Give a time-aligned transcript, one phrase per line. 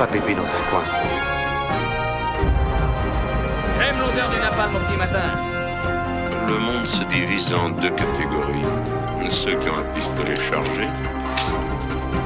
[0.00, 0.82] pas pépé dans un coin.
[3.76, 5.28] J'aime l'odeur du napalm au petit matin.
[6.48, 8.62] Le monde se divise en deux catégories.
[9.28, 10.84] Ceux qui ont un pistolet chargé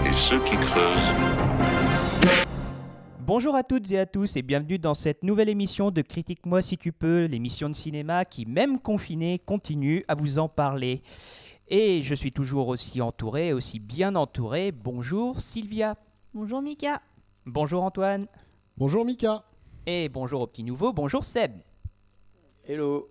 [0.07, 2.39] et ceux qui creusent.
[3.19, 6.79] Bonjour à toutes et à tous et bienvenue dans cette nouvelle émission de Critique-moi si
[6.79, 11.03] tu peux, l'émission de cinéma qui, même confinée, continue à vous en parler.
[11.67, 14.71] Et je suis toujours aussi entouré, aussi bien entouré.
[14.71, 15.97] Bonjour Sylvia.
[16.35, 17.01] Bonjour Mika.
[17.47, 18.27] Bonjour Antoine.
[18.77, 19.45] Bonjour Mika.
[19.87, 20.93] Et bonjour au petit nouveau.
[20.93, 21.53] Bonjour Seb.
[22.67, 23.11] Hello.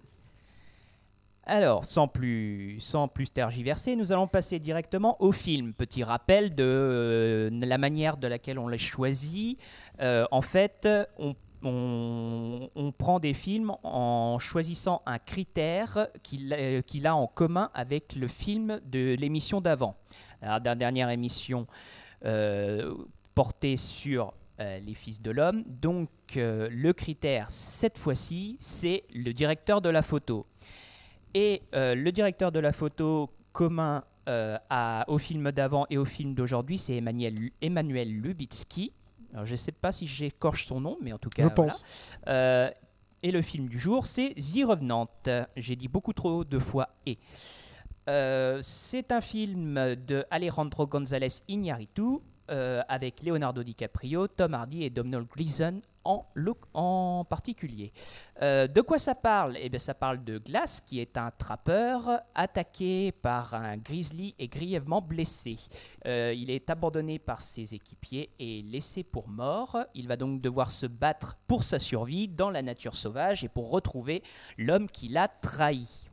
[1.45, 5.73] Alors, sans plus, sans plus tergiverser, nous allons passer directement au film.
[5.73, 9.57] Petit rappel de euh, la manière de laquelle on l'a choisi.
[9.99, 10.88] Euh, en fait,
[11.19, 17.27] on, on- on prend des films en choisissant un critère qu'il euh, qu'il a en
[17.27, 19.95] commun avec le film de l'émission d'avant.
[20.41, 21.67] La dernière émission
[23.35, 25.63] portait sur euh, les fils de l'homme.
[25.67, 30.45] Donc, euh, le critère, cette fois-ci, c'est le directeur de la photo.
[31.33, 36.33] Et euh, le directeur de la photo commun à- au film d'avant et au film
[36.33, 38.93] d'aujourd'hui, c'est Emmanuel, Emmanuel Lubitsky.
[39.33, 41.73] Alors, je ne sais pas si j'écorche son nom, mais en tout cas, Je voilà.
[41.73, 42.75] pense.
[43.21, 45.08] Et le film du jour, c'est The Revenant.
[45.58, 47.17] J'ai dit beaucoup trop de fois et.
[48.61, 55.25] C'est un film de Alejandro González Iñárritu euh, avec Leonardo DiCaprio, Tom Hardy et Domhnall
[55.25, 57.94] Gleeson en, lo- en particulier.
[58.41, 59.55] Euh, de quoi ça parle?
[59.58, 64.49] Eh bien, ça parle de Glass, qui est un trappeur attaqué par un grizzly et
[64.49, 65.55] grièvement blessé.
[66.05, 69.77] Euh, il est abandonné par ses équipiers et laissé pour mort.
[69.95, 73.69] Il va donc devoir se battre pour sa survie dans la nature sauvage et pour
[73.69, 74.23] retrouver
[74.58, 76.09] l'homme qui l'a trahi.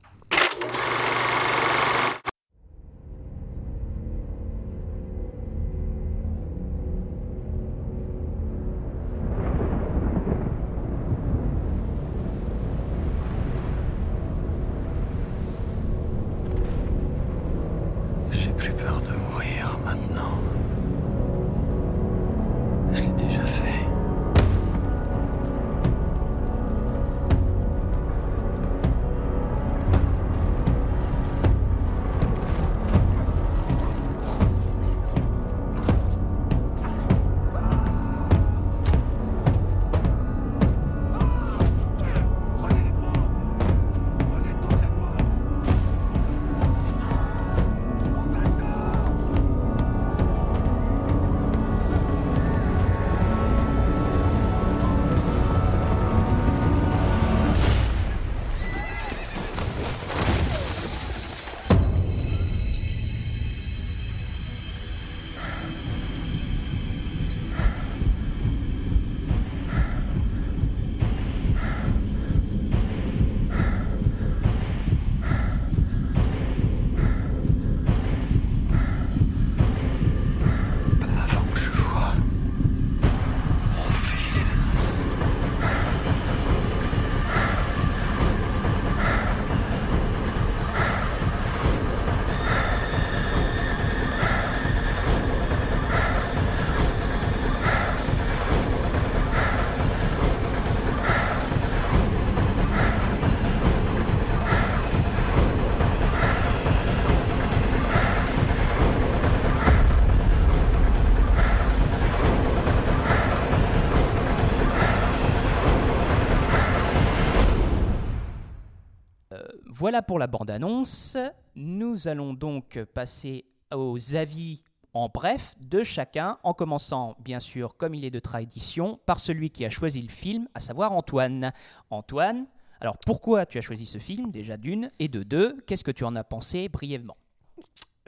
[119.90, 121.16] Voilà pour la bande-annonce.
[121.56, 124.62] Nous allons donc passer aux avis
[124.94, 129.50] en bref de chacun, en commençant bien sûr, comme il est de tradition, par celui
[129.50, 131.52] qui a choisi le film, à savoir Antoine.
[131.90, 132.46] Antoine,
[132.80, 136.04] alors pourquoi tu as choisi ce film déjà d'une et de deux, qu'est-ce que tu
[136.04, 137.16] en as pensé brièvement?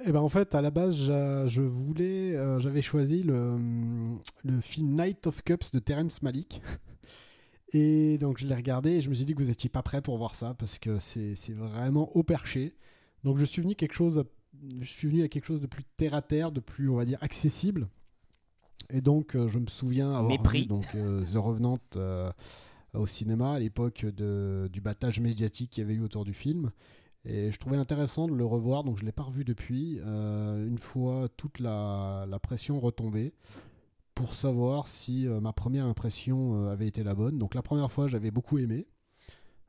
[0.05, 3.59] Eh ben en fait, à la base, je voulais, euh, j'avais choisi le,
[4.45, 6.63] le film Night of Cups de Terrence Malick.
[7.73, 10.03] Et donc je l'ai regardé et je me suis dit que vous n'étiez pas prêt
[10.03, 12.75] pour voir ça parce que c'est vraiment au perché.
[13.25, 14.25] Donc je suis venu quelque chose,
[14.81, 17.05] je suis venu à quelque chose de plus terre à terre, de plus on va
[17.05, 17.89] dire accessible.
[18.91, 20.63] Et donc euh, je me souviens avoir Mépris.
[20.63, 22.31] vu donc euh, The Revenant euh,
[22.93, 26.71] au cinéma à l'époque du battage médiatique qu'il y avait eu autour du film.
[27.25, 30.67] Et je trouvais intéressant de le revoir, donc je ne l'ai pas revu depuis, euh,
[30.67, 33.33] une fois toute la, la pression retombée,
[34.15, 37.39] pour savoir si euh, ma première impression euh, avait été la bonne.
[37.39, 38.87] Donc la première fois, j'avais beaucoup aimé.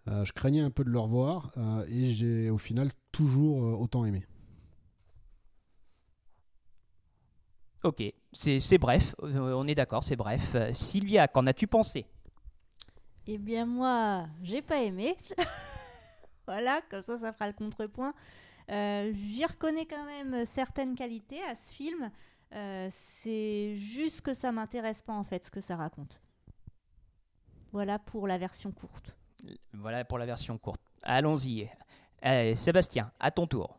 [0.08, 3.72] Euh, je craignais un peu de le revoir, euh, et j'ai au final toujours euh,
[3.78, 4.26] autant aimé.
[7.84, 8.02] Ok,
[8.32, 10.56] c'est bref, on est d'accord, c'est bref.
[10.56, 12.06] Euh, Sylvia, qu'en as-tu pensé?
[13.28, 15.18] Eh bien, moi, j'ai pas aimé.
[16.48, 18.14] voilà, comme ça, ça fera le contrepoint.
[18.72, 22.10] Euh, J'y reconnais quand même certaines qualités à ce film.
[22.54, 26.22] Euh, c'est juste que ça m'intéresse pas, en fait, ce que ça raconte.
[27.72, 29.18] Voilà pour la version courte.
[29.74, 30.80] Voilà pour la version courte.
[31.02, 31.68] Allons-y.
[32.22, 33.78] Allez, Sébastien, à ton tour.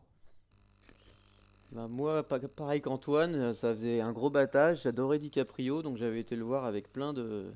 [1.71, 4.83] Bah, moi, pa- pareil qu'Antoine, euh, ça faisait un gros battage.
[4.83, 7.51] J'adorais DiCaprio, donc j'avais été le voir avec plein de,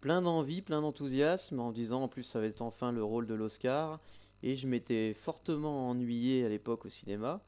[0.00, 3.34] plein d'envie, plein d'enthousiasme, en disant en plus ça va être enfin le rôle de
[3.34, 3.98] l'Oscar.
[4.42, 7.40] Et je m'étais fortement ennuyé à l'époque au cinéma.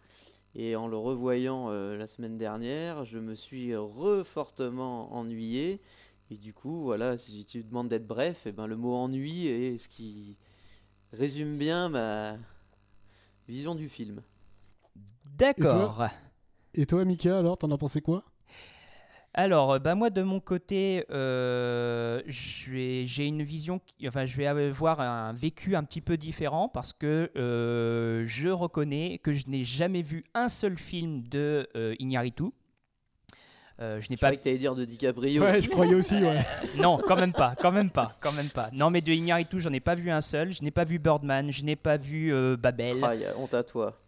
[0.54, 5.81] Et en le revoyant euh, la semaine dernière, je me suis re-fortement ennuyé.
[6.31, 9.78] Et du coup, voilà, si tu demandes d'être bref, et ben le mot ennui est
[9.78, 10.37] ce qui
[11.12, 12.37] résume bien ma
[13.49, 14.22] vision du film.
[15.37, 16.04] D'accord.
[16.75, 18.25] Et toi, Mika, alors, t'en as pensé quoi?
[19.34, 24.26] Alors, euh, bah moi de mon côté, euh, je vais- j'ai une vision, qui- enfin
[24.26, 29.32] je vais avoir un vécu un petit peu différent parce que euh, je reconnais que
[29.32, 32.44] je n'ai jamais vu un seul film de euh, Iñárritu.
[33.81, 35.43] Euh, je n'ai pas croyais que t'allais dire de DiCaprio.
[35.43, 36.43] Ouais, je croyais aussi, ouais.
[36.79, 38.69] non, quand même pas, quand même pas, quand même pas.
[38.75, 40.52] Non, mais de Iñárritu, j'en ai pas vu un seul.
[40.52, 42.99] Je n'ai pas vu Birdman, je n'ai pas vu euh, Babel.
[43.02, 43.99] Ah, y a honte à toi.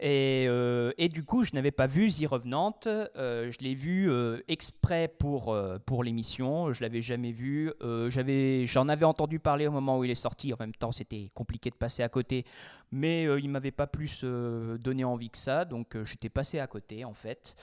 [0.00, 2.78] Et, euh, et du coup, je n'avais pas vu The Revenant.
[2.86, 5.56] Euh, je l'ai vu euh, exprès pour,
[5.86, 6.72] pour l'émission.
[6.72, 7.72] Je l'avais jamais vu.
[8.08, 10.52] J'avais, j'en avais entendu parler au moment où il est sorti.
[10.52, 12.44] En même temps, c'était compliqué de passer à côté.
[12.92, 15.64] Mais il m'avait pas plus donné envie que ça.
[15.64, 17.54] Donc, j'étais passé à côté, en fait.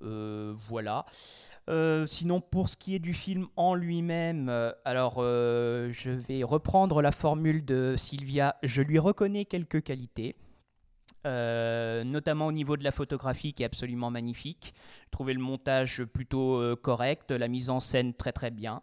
[0.00, 1.04] Voilà.
[2.06, 4.48] Sinon, pour ce qui est du film en lui-même,
[4.86, 8.56] alors je vais reprendre la formule de Sylvia.
[8.62, 10.34] Je lui reconnais quelques qualités.
[11.26, 14.74] Euh, notamment au niveau de la photographie qui est absolument magnifique.
[15.06, 18.82] Je trouvais le montage plutôt euh, correct, la mise en scène très très bien.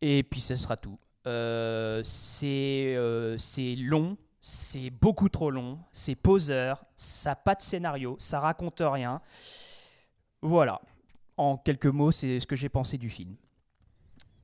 [0.00, 0.98] Et puis ce sera tout.
[1.24, 8.16] C'est euh, c'est long, c'est beaucoup trop long, c'est poseur, ça n'a pas de scénario,
[8.18, 9.20] ça raconte rien.
[10.40, 10.80] Voilà.
[11.36, 13.36] En quelques mots, c'est ce que j'ai pensé du film.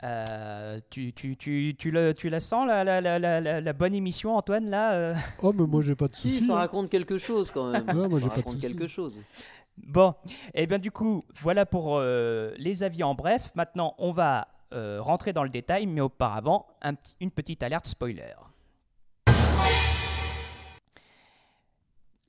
[0.04, 4.36] Euh, tu, tu, tu, tu, le- tu la sens, la, la, la, la, bonne émission,
[4.36, 5.14] Antoine, là euh?
[5.42, 6.46] Oh, mais moi, j'ai pas de Si, soucis.
[6.46, 6.56] ça hein.
[6.56, 7.86] raconte quelque chose quand même.
[7.88, 8.66] Ouais, moi, ça j'ai pas de raconte soucis.
[8.66, 9.18] quelque chose.
[9.78, 10.14] Bon,
[10.52, 13.50] et bien du coup, voilà pour euh, les avis en bref.
[13.54, 17.86] Maintenant, on va euh, rentrer dans le détail, mais auparavant, un petit- une petite alerte
[17.86, 18.34] spoiler.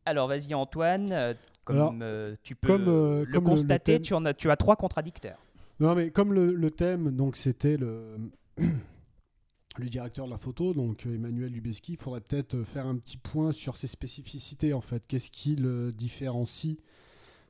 [0.06, 1.36] Alors, vas-y Antoine,
[1.66, 4.26] comme Alors, euh, tu peux comme, euh, le comme le- le constater, thème- tu, en
[4.26, 5.40] as, tu as trois contradicteurs.
[5.80, 8.18] Non, mais comme le, thème, donc c'était le,
[9.78, 12.96] le directeur de la photo, donc euh, Emmanuel Lubezki, il faudrait peut-être euh, faire un
[12.96, 15.04] petit point sur ses spécificités en fait.
[15.08, 16.78] Qu'est-ce qui le différencie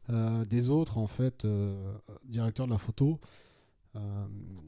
[0.09, 1.45] euh, des autres en fait
[2.23, 3.19] directeurs de la photo?
[3.95, 4.25] Euh,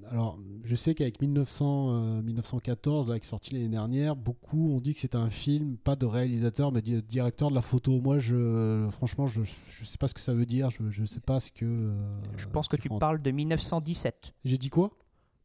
[0.10, 4.80] alors, je sais qu'avec 1900, euh, 1914, là, qui est sorti l'année dernière, beaucoup ont
[4.80, 8.00] dit que c'était un film, pas de réalisateur, mais de directeur de la photo.
[8.00, 9.46] Moi, je, franchement, je ne
[9.86, 10.70] sais pas ce que ça veut dire.
[10.72, 11.66] Je ne sais pas ce que.
[11.66, 14.92] euh, Je pense que tu parles de 1917, J'ai dit quoi?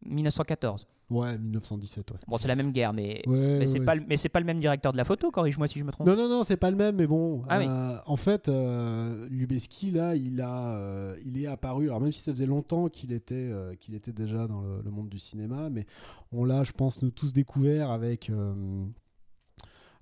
[0.07, 0.87] 1914.
[1.13, 2.17] Ouais, 1917, ouais.
[2.27, 4.47] Bon, c'est la même guerre, mais, Ouais, mais c'est ouais, pas, le- mais pas le
[4.47, 6.07] même directeur de la photo, corrige-moi si je me trompe.
[6.07, 7.43] Non, non, non, c'est pas le même, mais bon.
[7.49, 7.67] Ah oui.
[7.69, 11.89] euh, En fait, euh, Lubeski, là, il, a, euh, il est apparu.
[11.89, 15.09] Alors, même si ça faisait longtemps qu'il était, qu'il était déjà dans le, le monde
[15.09, 15.87] du cinéma, mais
[16.33, 18.31] on l'a, je pense, nous tous découvert avec,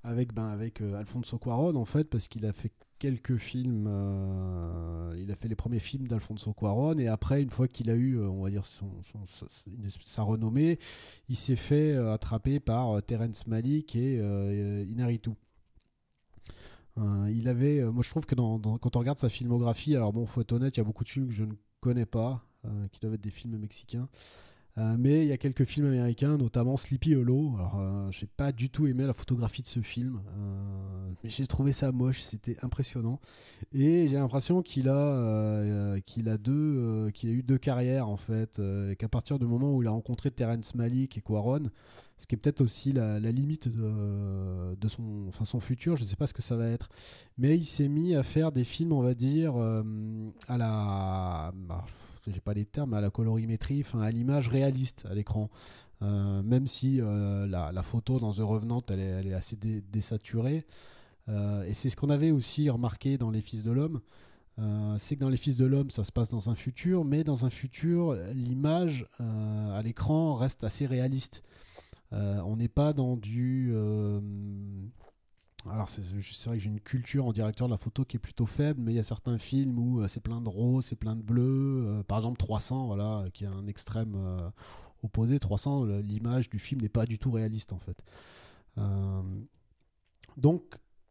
[0.02, 3.86] avec, ben, avec euh, Alfonso Cuaron, en fait, parce qu'il a fait quelques films.
[3.88, 7.94] euh, il a fait les premiers films d'Alfonso Cuaron, et après, une fois qu'il a
[7.94, 8.64] eu, euh, on va dire,
[10.06, 10.78] sa, renommée,
[11.28, 15.30] il s'est fait euh, attraper par Terrence Malick et euh, Inaritu.
[17.28, 20.52] Il avait, moi je trouve que quand on regarde sa filmographie, alors bon, faut être
[20.52, 22.44] honnête, il y a beaucoup de films que je ne connais pas,
[22.92, 24.06] qui doivent être des films mexicains.
[24.78, 27.54] Euh, mais il y a quelques films américains, notamment Sleepy Hollow.
[27.56, 31.46] Alors, euh, j'ai pas du tout aimé la photographie de ce film, euh, mais j'ai
[31.46, 33.20] trouvé ça moche, c'était impressionnant.
[33.72, 38.16] Et j'ai l'impression qu'il a, euh, qu'il a deux, qu'il a eu deux carrières en
[38.16, 38.60] fait,
[38.90, 41.64] et qu'à partir du moment où il a rencontré Terrence Malick et Quaron,
[42.18, 46.16] ce qui est peut-être aussi la, limite de, son, enfin son futur, je ne sais
[46.16, 46.90] pas ce que ça va être.
[47.38, 49.56] Mais il s'est mis à faire des films, on va dire,
[50.48, 51.52] à la.
[51.54, 51.84] bah,
[52.26, 55.50] j'ai pas les termes, à la colorimétrie, enfin à l'image réaliste à l'écran.
[56.02, 60.66] Euh, même si euh, la, photo dans The Revenant, elle est, assez dé- désaturée.
[61.28, 64.00] Euh, et c'est ce qu'on avait aussi remarqué dans Les Fils de l'Homme.
[64.98, 67.46] C'est que dans Les Fils de l'Homme, ça se passe dans un futur, mais dans
[67.46, 71.42] un futur, l'image à l'écran reste assez réaliste.
[72.12, 73.72] On n'est pas dans du,
[75.68, 78.46] alors c'est vrai que j'ai une culture en directeur de la photo qui est plutôt
[78.46, 81.16] faible, mais il y a certains films où euh, c'est plein de rose, c'est plein
[81.16, 81.84] de bleu.
[81.86, 84.38] euh, par exemple 300, voilà, qui est un extrême euh,
[85.02, 85.38] opposé.
[85.38, 88.02] 300, le- l'image du film n'est pas du tout réaliste en fait.
[90.36, 90.62] Donc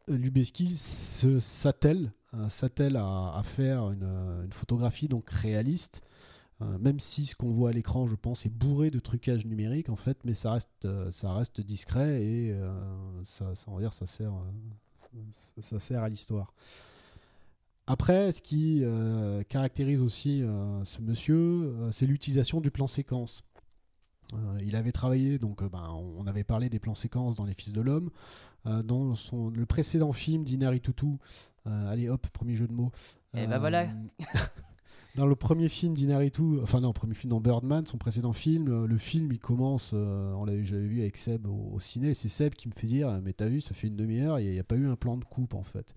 [0.08, 4.02] Lubeski s'attelle, à, faire une,
[4.44, 6.02] une photographie donc réaliste.
[6.62, 9.88] Euh, même si ce qu'on voit à l'écran, je pense, est bourré de trucage numérique
[9.88, 12.70] en fait, mais ça reste, euh, ça reste discret et euh,
[13.24, 14.32] ça, ça, on va dire, ça sert,
[15.32, 16.52] ça, ça sert à l'histoire.
[17.86, 23.42] Après, ce qui euh, caractérise aussi euh, ce monsieur, c'est l'utilisation du plan séquence.
[24.60, 27.80] Il avait travaillé, donc ben, on avait parlé des plans séquences dans Les Fils de
[27.80, 28.10] l'Homme.
[28.64, 31.16] Dans son, le précédent film d'Inari Tutu,
[31.66, 32.90] euh, allez hop, premier jeu de mots.
[33.34, 33.86] Eh ben voilà.
[35.16, 38.86] dans le premier film d'Inaritu, enfin non, premier film dans Birdman, son précédent film, euh,
[38.86, 42.54] le film il commence, euh, on l'avait, j'avais vu avec Seb au, ciné, c'est Seb
[42.54, 44.76] qui me fait dire, mais t'as vu, ça fait une demi-heure, il n'y a, pas
[44.76, 45.94] eu un plan de coupe en fait.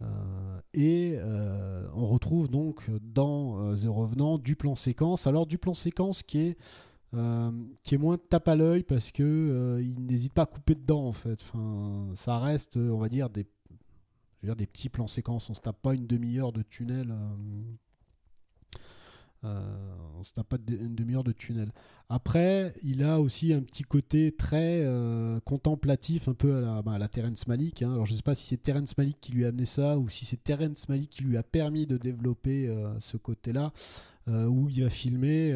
[0.00, 5.58] Euh, et euh, on retrouve donc dans euh, The Revenant du plan séquence, alors du
[5.58, 6.58] plan séquence qui est
[7.14, 7.50] euh,
[7.84, 11.06] qui est moins tape à l'œil parce que euh, il n'hésite pas à couper dedans
[11.06, 11.42] en fait.
[11.42, 13.46] Enfin, ça reste, euh, on va dire des,
[14.42, 15.48] je veux dire, des petits plans séquences.
[15.50, 17.10] On se tape pas une demi-heure de tunnel.
[17.10, 17.87] euh, euh,
[19.42, 21.72] on se tape pas une demi-heure de tunnel.
[22.08, 26.92] Après, il a aussi un petit côté très euh, contemplatif, un peu à la, bah,
[26.92, 27.82] à la Terrence Malick.
[27.82, 27.92] hein.
[27.92, 30.24] Alors, je sais pas si c'est Terrence Malick qui lui a amené ça ou si
[30.24, 33.72] c'est Terrence Malick qui lui a permis de développer euh, ce côté-là.
[34.28, 35.52] euh, où il va filmer,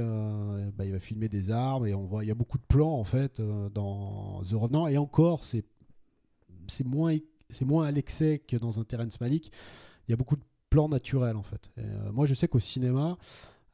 [0.76, 2.94] bah, il va filmer des arbres et on voit, il y a beaucoup de plans
[2.94, 5.64] en fait dans The Revenant et encore c'est
[6.84, 7.16] moins
[7.66, 9.52] moins à l'excès que dans un Terrence Malick.
[10.08, 11.70] Il y a beaucoup de plans naturels en fait.
[12.12, 13.18] Moi je sais qu'au cinéma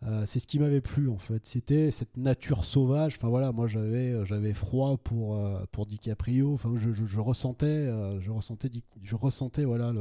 [0.07, 1.45] euh, c'est ce qui m'avait plu en fait.
[1.47, 3.17] C'était cette nature sauvage.
[3.17, 6.55] Enfin voilà, moi j'avais j'avais froid pour euh, pour DiCaprio.
[6.55, 8.71] Enfin je, je, ressentais euh, je ressentais
[9.02, 9.93] je ressentais voilà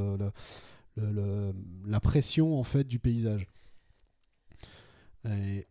[0.96, 3.48] la pression en fait du paysage.
[5.26, 5.66] Et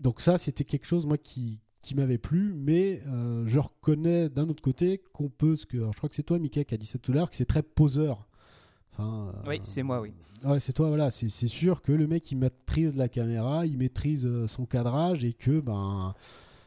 [0.00, 4.48] donc ça, c'était quelque chose moi qui, qui m'avait plu, mais euh, je reconnais d'un
[4.48, 6.86] autre côté qu'on peut, ce que, je crois que c'est toi, Mika, qui a dit
[6.86, 8.26] ça tout à l'heure, que c'est très poseur.
[8.96, 10.12] Enfin, euh, Oui, c'est moi, oui.
[10.44, 11.10] Ouais, c'est toi, voilà.
[11.10, 15.32] C'est sûr que le mec, il maîtrise la caméra, il maîtrise euh, son cadrage et
[15.32, 16.14] que, ben,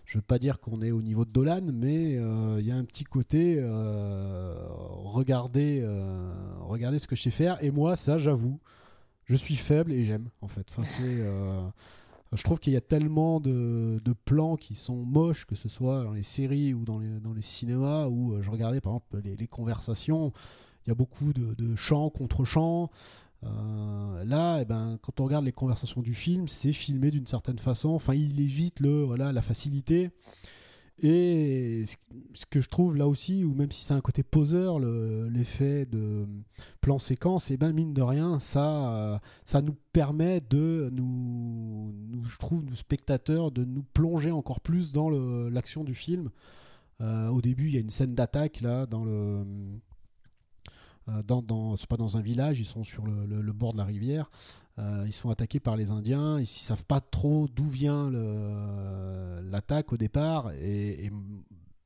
[0.05, 2.75] je veux pas dire qu'on est au niveau de Dolan, mais euh, il y a
[2.75, 6.31] un petit côté, euh, regardez, euh,
[6.61, 7.63] regardez ce que je sais faire.
[7.63, 8.59] Et moi, ça, j'avoue,
[9.25, 10.65] je suis faible et j'aime, en fait.
[10.71, 11.03] Enfin, c'est.
[11.21, 11.61] euh,
[12.33, 16.03] je trouve qu'il y a tellement de, de plans qui sont moches, que ce soit
[16.03, 19.21] dans les séries ou dans les, dans les cinémas, où euh, je regardais par exemple
[19.23, 20.33] les, les conversations,
[20.87, 22.89] il y a beaucoup de, de chants contre chants.
[23.43, 27.59] Euh, là, eh ben, quand on regarde les conversations du film, c'est filmé d'une certaine
[27.59, 27.89] façon.
[27.89, 30.09] Enfin, il évite le, voilà, la facilité.
[30.99, 31.85] Et
[32.33, 35.85] ce que je trouve là aussi, ou même si c'est un côté poseur, le- l'effet
[35.85, 36.25] de
[36.81, 41.93] plan séquence, et ben mine de rien, ça, euh, ça nous permet de nous,
[42.27, 46.31] je trouve, nous spectateurs, de nous plonger encore plus dans l'action du film.
[46.99, 49.45] Euh, au début, il y a une scène d'attaque là dans le
[51.25, 54.29] dans, dans c'est pas dans un village, ils sont sur le, bord de la rivière.
[54.79, 56.39] Euh, ils sont attaqués par les Indiens.
[56.39, 58.11] Ils, ils savent pas trop d'où vient
[59.43, 61.11] l'attaque au départ, et,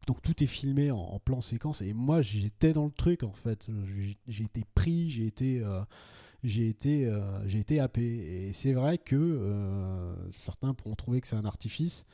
[0.07, 1.81] donc tout est filmé en, plan séquence.
[1.81, 3.67] Et moi, j'étais dans le truc en fait.
[4.27, 5.81] J'ai- été pris, j'ai été euh,
[6.43, 8.03] j'ai été, euh, j'ai été happé.
[8.03, 12.05] Et c'est vrai que euh, certains pourront trouver que c'est un artifice,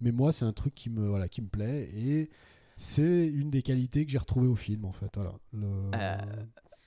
[0.00, 1.88] mais moi, c'est un truc qui me, voilà, qui me plaît.
[1.94, 2.30] Et
[2.76, 5.18] c'est une des qualités que j'ai retrouvées au film, en fait.
[5.54, 6.16] Euh,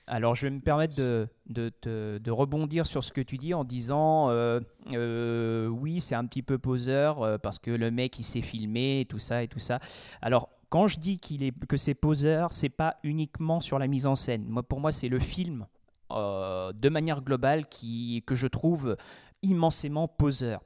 [0.06, 4.60] Alors, je vais me permettre de, rebondir sur ce que tu dis en disant euh,
[4.92, 9.04] euh, oui, c'est un petit peu poseur parce que le mec il s'est filmé et
[9.04, 9.80] tout ça et tout ça.
[10.22, 14.06] Alors, quand je dis qu'il est, que c'est poseur, c'est pas uniquement sur la mise
[14.06, 14.44] en scène.
[14.46, 15.66] Moi, pour moi, c'est le film
[16.10, 18.96] de manière globale qui, que je trouve
[19.42, 20.60] immensément poseur.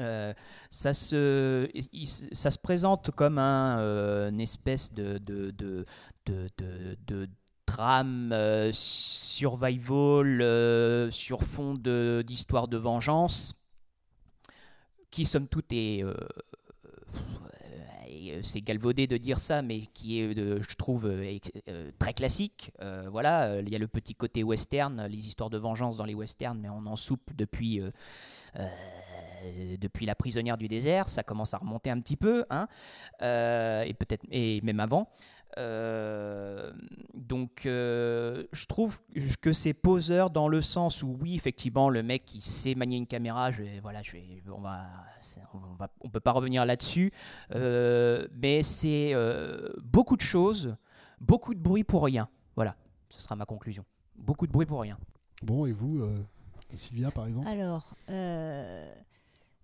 [0.00, 0.32] Euh,
[0.70, 1.68] ça, se,
[2.32, 5.84] ça se présente comme un, euh, une espèce de, de, de,
[6.26, 7.28] de,
[7.66, 10.42] drame euh, survival
[11.12, 13.54] sur fond d'histoire de, vengeance
[15.10, 16.02] qui somme toute est
[18.20, 21.38] euh, c'est galvaudé de dire ça mais qui est euh, je trouve euh,
[21.98, 22.72] très classique.
[23.10, 26.58] Voilà il y a le petit côté western les histoires de vengeance dans les westerns
[26.60, 27.82] mais on en soupe depuis
[29.80, 32.68] depuis la prisonnière du désert, ça commence à remonter un petit peu, hein,
[33.20, 35.08] et peut-être et même avant.
[35.58, 36.72] Euh,
[37.14, 39.00] donc, euh, je trouve
[39.40, 43.06] que c'est poseur dans le sens où oui, effectivement, le mec qui sait manier une
[43.06, 44.86] caméra, je vais, voilà, je vais, on va,
[45.20, 47.12] c'est- on va, on peut pas revenir là-dessus,
[47.54, 50.76] euh, mais c'est euh, beaucoup de choses,
[51.20, 52.28] beaucoup de bruit pour rien.
[52.56, 52.76] Voilà,
[53.08, 53.84] ce sera ma conclusion.
[54.16, 54.98] Beaucoup de bruit pour rien.
[55.42, 56.14] Bon, et vous, euh,
[56.74, 57.48] Sylvia, par exemple?
[57.48, 58.92] Alors, euh,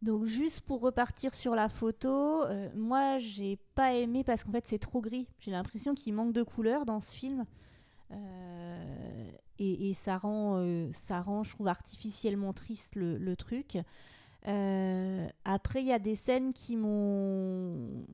[0.03, 4.67] donc juste pour repartir sur la photo, euh, moi j'ai pas aimé parce qu'en fait
[4.67, 5.27] c'est trop gris.
[5.39, 7.47] J'ai l'impression qu'il manque de couleurs dans ce film.
[8.13, 13.79] Euh, et, ça, rend, euh, ça rend, je trouve, artificiellement triste le, truc.
[14.45, 18.05] Après, il y a des scènes qui m'ont.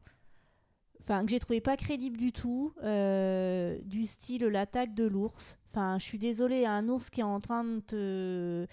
[1.00, 5.58] Enfin, que j'ai trouvé pas crédibles du tout, du style l'attaque de l'ours.
[5.70, 8.66] Enfin, je suis désolée, un ours qui est en train de te,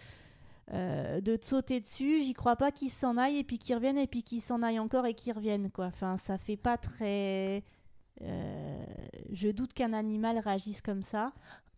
[0.74, 3.98] euh, de te sauter dessus, j'y crois pas qu'il s'en aille et puis qu'il revienne
[3.98, 5.86] et puis qu'il s'en aille encore et qu'il revienne quoi.
[5.86, 7.64] Enfin, ça fait pas très.
[8.22, 8.86] euh,
[9.32, 11.32] je doute qu'un animal réagisse comme ça.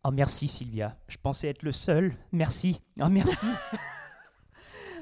[0.04, 2.14] Oh merci Sylvia, je pensais être le seul.
[2.32, 2.82] Merci.
[3.02, 3.46] Oh merci.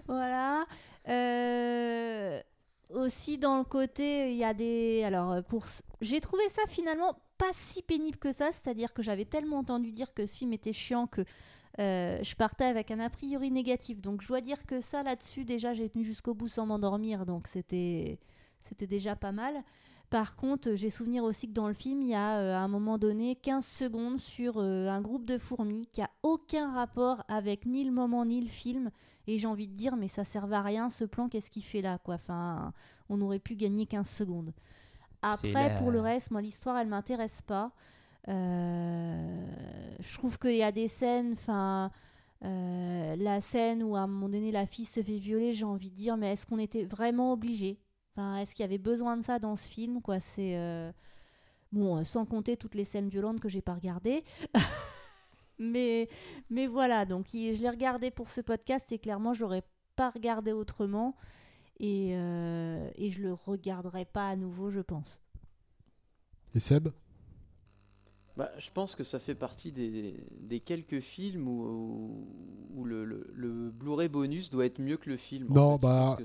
[0.08, 0.66] Voilà.
[1.08, 2.42] Euh,
[2.96, 5.04] aussi dans le côté, il y a des.
[5.04, 5.66] Alors pour,
[6.02, 8.52] j'ai trouvé ça finalement pas si pénible que ça.
[8.52, 11.22] C'est-à-dire que j'avais tellement entendu dire que ce film était chiant que
[11.80, 14.02] euh, je partais avec un a priori négatif.
[14.02, 17.26] Donc je dois dire que ça là-dessus déjà j'ai tenu jusqu'au bout sans m'endormir.
[17.26, 18.20] Donc c'était
[18.64, 19.64] c'était déjà pas mal.
[20.10, 22.68] Par contre, j'ai souvenir aussi que dans le film, il y a euh, à un
[22.68, 27.68] moment donné 15 secondes sur euh, un groupe de fourmis qui a aucun rapport avec
[27.68, 28.90] ni le moment ni le film.
[29.28, 31.82] Et j'ai envie de dire, mais ça servait à rien, ce plan, qu'est-ce qu'il fait
[31.84, 32.16] là quoi?
[32.16, 32.74] Enfin,
[33.08, 34.52] On aurait pu gagner 15 secondes.
[35.22, 37.72] Après, la- pour le reste, moi, l'histoire, elle m'intéresse pas.
[38.28, 39.46] Euh,
[40.00, 41.92] je trouve qu'il y a des scènes, enfin,
[42.44, 45.90] euh, la scène où à un moment donné la fille se fait violer, j'ai envie
[45.90, 47.80] de dire, mais est-ce qu'on était vraiment obligé?
[48.16, 50.18] Enfin, est-ce qu'il y avait besoin de ça dans ce film quoi?
[50.40, 50.92] Euh,
[51.72, 54.24] bon, sans compter toutes les scènes violentes que j'ai pas regardées.
[55.60, 56.10] mais
[56.50, 59.64] mais voilà, donc je l'ai regardé pour ce podcast et clairement je l'aurais
[59.96, 61.16] pas regardé autrement
[61.80, 65.20] et euh, et je le regarderai pas à nouveau, je pense.
[66.56, 66.90] Et Seb?
[68.40, 72.26] Bah, je pense que ça fait partie des, des quelques films où,
[72.74, 75.48] où le, le- le Blu-ray bonus doit être mieux que le film.
[75.52, 75.82] en Non, fait.
[75.82, 76.18] Bah,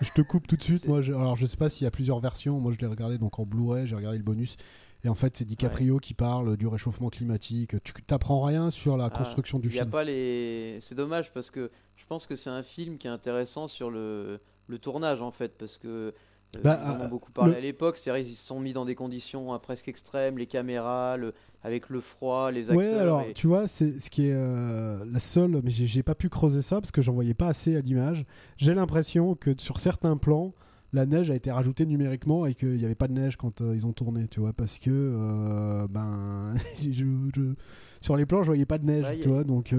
[0.00, 0.84] Je te coupe tout de suite.
[0.88, 2.58] Moi, je- alors je sais pas s'il y a plusieurs versions.
[2.58, 4.56] Moi, je l'ai regardé donc en Blu-ray, j'ai regardé le bonus.
[5.04, 7.74] Et en fait, c'est DiCaprio qui parle du réchauffement climatique.
[7.84, 9.90] Tu t'apprends rien sur la Ah, construction du Il y a film.
[9.90, 10.78] pas les.
[10.80, 14.40] C'est dommage parce que je pense que c'est un film qui est intéressant sur le,
[14.68, 16.14] le tournage en fait parce que.
[16.56, 18.72] Euh, Bah, en ont euh, beaucoup parlé le- à l'époque, c'est-à-dire ils se sont mis
[18.72, 21.32] dans des conditions euh, presque extrêmes, les caméras, le-
[21.64, 22.76] avec le froid, les acteurs.
[22.76, 26.14] Ouais, alors et- tu vois, c'est ce qui est euh, la seule, mais j'ai pas
[26.14, 28.24] pu creuser ça parce que j'en voyais pas assez à l'image.
[28.58, 30.52] J'ai l'impression que sur certains plans,
[30.94, 33.74] la neige a été rajoutée numériquement et qu'il n'y avait pas de neige quand euh,
[33.74, 37.54] ils ont tourné, tu vois, parce que euh, ben je- je-
[38.02, 39.78] sur les plans, je voyais pas de neige, y tu a- vois, donc y a-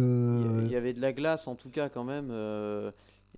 [0.65, 2.31] il y avait de la glace en tout cas quand même.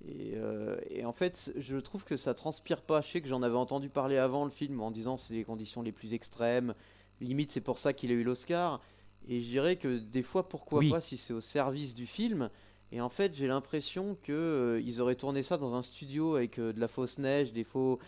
[0.07, 3.01] Euh, et, euh, et en fait, je trouve que ça transpire pas.
[3.01, 5.81] Je sais que j'en avais entendu parler avant le film en disant c'est les conditions
[5.81, 6.73] les plus extrêmes.
[7.21, 8.81] Limite, c'est pour ça qu'il a eu l'Oscar.
[9.27, 10.89] Et je dirais que des fois, pourquoi Oui.
[10.89, 12.49] pas si c'est au service du film.
[12.91, 16.59] Et en fait, j'ai l'impression que euh, ils auraient tourné ça dans un studio avec
[16.59, 17.99] euh, de la fausse neige, des faux.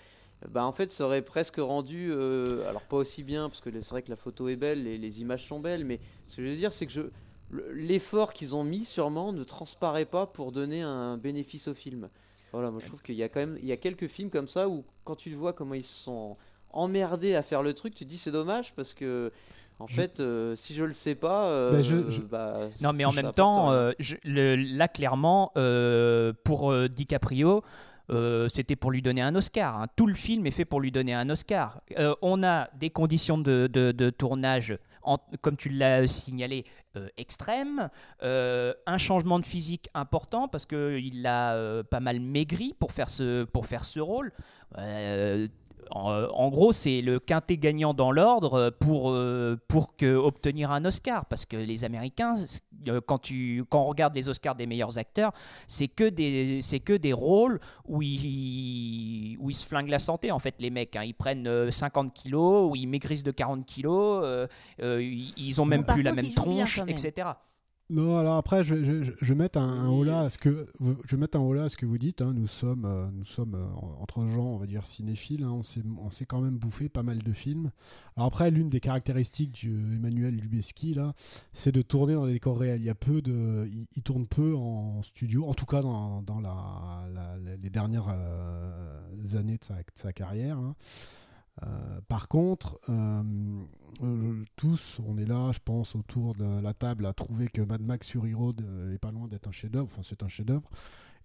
[0.51, 4.03] Bah en fait, ça aurait presque rendu, alors pas aussi bien parce que c'est vrai
[4.03, 6.55] que la photo est belle, et les images sont belles, mais ce que je veux
[6.55, 7.01] dire, c'est que je,
[7.73, 12.09] l'effort qu'ils ont mis sûrement ne transparaît pas pour donner un bénéfice au film.
[12.51, 14.47] Voilà, moi je trouve qu'il y a quand même il y a quelques films comme
[14.47, 16.37] ça où quand tu vois comment ils se sont
[16.71, 19.31] emmerdés à faire le truc, tu te dis c'est dommage parce que
[19.79, 22.93] en Je- fait euh, si je le sais pas euh, Bah, je- je- bah, Non,
[22.93, 23.77] mais en même temps, rien.
[23.77, 25.51] euh, le- là, clairement,
[26.43, 27.63] pour DiCaprio,
[28.09, 29.81] euh, c'était pour lui donner un Oscar.
[29.81, 29.87] hein.
[29.95, 31.81] Tout le film est fait pour lui donner un Oscar.
[31.99, 34.77] Euh, on a des conditions de, de- de tournage,
[35.41, 36.65] comme tu l'as signalé,
[36.95, 37.89] euh, extrêmes.
[38.23, 43.09] Euh, un changement de physique important parce qu'il a euh, pas mal maigri pour faire
[43.09, 44.31] ce, pour faire ce rôle.
[45.95, 50.71] Euh, en, en gros, c'est le quintet gagnant dans l'ordre pour, euh, pour que, obtenir
[50.71, 51.25] un Oscar.
[51.25, 52.35] Parce que les Américains,
[52.87, 55.31] euh, quand, tu, quand on regarde les Oscars des meilleurs acteurs,
[55.67, 60.31] c'est que des, c'est que des rôles où ils, où ils se flinguent la santé,
[60.31, 60.95] en fait, les mecs.
[60.95, 61.03] hein.
[61.03, 64.47] Ils prennent euh, 50 kilos, ou ils maigrissent de 40 kilos, euh,
[64.81, 67.29] euh, ils, ils ont même plus la même tronche, etc.
[67.89, 69.99] Non, alors après, je, je, vais mettre un, Oui.
[70.01, 72.21] holà à ce que je vais mettre un à ce que vous dites.
[72.21, 72.33] hein.
[72.35, 73.65] Nous sommes, euh, nous sommes euh,
[74.01, 75.43] entre gens, on va dire cinéphiles.
[75.43, 75.51] hein.
[75.53, 77.71] On s'est, quand même bouffé pas mal de films.
[78.17, 81.13] Alors après, l'une des caractéristiques d'Emmanuel Lubezki là,
[81.53, 82.81] c'est de tourner dans des décors réels.
[82.81, 86.41] Il y a peu de, il, tourne peu en studio, en tout cas dans, dans
[86.41, 87.05] la-
[87.61, 90.57] les dernières euh, années de sa, de sa carrière.
[90.57, 90.75] hein.
[91.63, 93.23] Euh, par contre, euh,
[94.03, 97.81] euh, tous, on est là, je pense, autour de la table à trouver que Mad
[97.81, 99.87] Max Fury Road est pas loin d'être un chef-d'œuvre.
[99.91, 100.69] Enfin, c'est un chef-d'œuvre.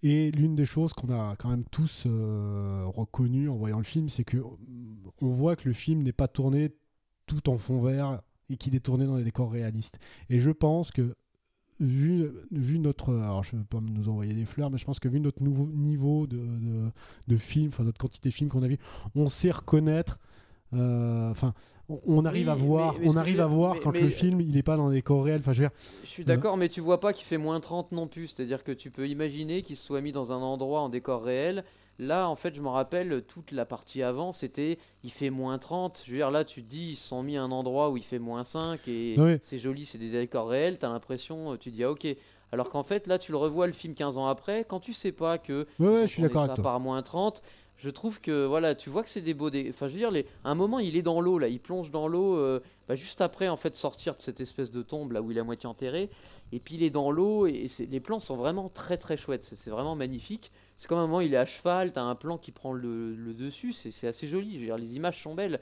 [0.03, 4.09] Et l'une des choses qu'on a quand même tous euh, reconnu en voyant le film,
[4.09, 4.39] c'est que
[5.21, 6.75] on voit que le film n'est pas tourné
[7.27, 10.01] tout en fond vert et qu'il est tourné dans des décors réalistes.
[10.29, 11.15] Et je pense que
[11.83, 13.13] vu, vu notre.
[13.15, 15.43] Alors, je ne veux pas nous envoyer des fleurs, mais je pense que vu notre
[15.43, 16.91] nouveau niveau de, de,
[17.29, 18.79] de film, enfin, notre quantité de films qu'on a vu,
[19.15, 20.19] on sait reconnaître.
[20.75, 21.55] euh, Enfin,
[21.89, 23.91] on, on arrive Oui, à voir, mais- mais ce on arrive à voir mais- quand
[23.93, 25.41] le film il est pas dans des décors réels.
[25.41, 27.93] Enfin, je veux dire, Je suis d'accord, mais tu vois pas qu'il fait moins 30
[27.93, 28.29] non plus.
[28.29, 31.65] C'est-à-dire que tu peux imaginer qu'il soit mis dans un endroit en décor réel.
[31.99, 36.03] Là, en fait, je me rappelle, toute la partie avant, c'était il fait moins 30.
[36.07, 37.97] Je veux dire, là, tu te dis, ils se sont mis à un endroit où
[37.97, 39.39] il fait moins 5 et Oui.
[39.43, 40.79] c'est joli, c'est des décors réels.
[40.79, 42.07] T'as l'impression, tu dis, ah ok.
[42.51, 45.13] Alors qu'en fait, là, tu le revois le film 15 ans après, quand tu sais
[45.13, 45.67] pas que.
[45.79, 46.65] Ouais, ont je suis tourné d'accord ça avec toi.
[46.65, 47.43] par moins 30.
[47.79, 49.51] Je trouve que voilà, tu vois que c'est des beaux.
[49.51, 50.25] dé- Enfin, je veux dire, les...
[50.45, 53.21] à un moment, il est dans l'eau là, il plonge dans l'eau euh, bah, juste
[53.21, 55.69] après en fait sortir de cette espèce de tombe là où il est à moitié
[55.69, 56.09] enterré.
[56.53, 59.51] Et puis il est dans l'eau et les plans sont vraiment très très chouettes.
[59.57, 60.53] C'est vraiment magnifique.
[60.77, 63.35] C'est comme un moment, il est à cheval, t'as un plan qui prend le, le
[63.35, 64.55] dessus, c'est assez joli.
[64.55, 65.61] Je veux dire, les images sont belles.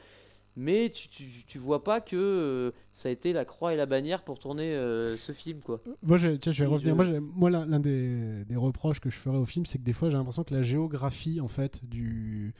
[0.57, 3.87] Mais tu, tu, tu vois pas que euh, ça a été la croix et la
[3.87, 5.81] bannière pour tourner euh, ce film quoi.
[6.03, 7.05] Moi, je, tiens, je vais revenir.
[7.05, 10.11] je- Moi, l'un des, des reproches que je ferais au film, c'est que des fois,
[10.11, 12.53] j'ai l'impression que la géographie, en fait, du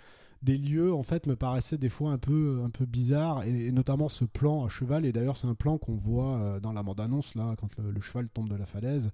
[0.43, 3.73] des lieux, en fait, me paraissait des fois un peu, un peu bizarre, et, et
[3.73, 5.05] notamment ce plan à cheval.
[5.05, 8.01] Et d'ailleurs, c'est un plan qu'on voit euh, dans la bande-annonce là, quand le, le
[8.01, 9.11] cheval tombe de la falaise.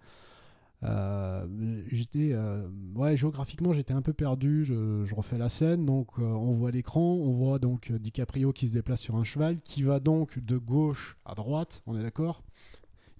[0.83, 4.65] Euh, j'étais, euh, ouais, géographiquement, j'étais un peu perdu.
[4.65, 8.69] Je, je refais la scène, donc euh, on voit l'écran, on voit donc DiCaprio qui
[8.69, 11.83] se déplace sur un cheval, qui va donc de gauche à droite.
[11.87, 12.43] On est d'accord?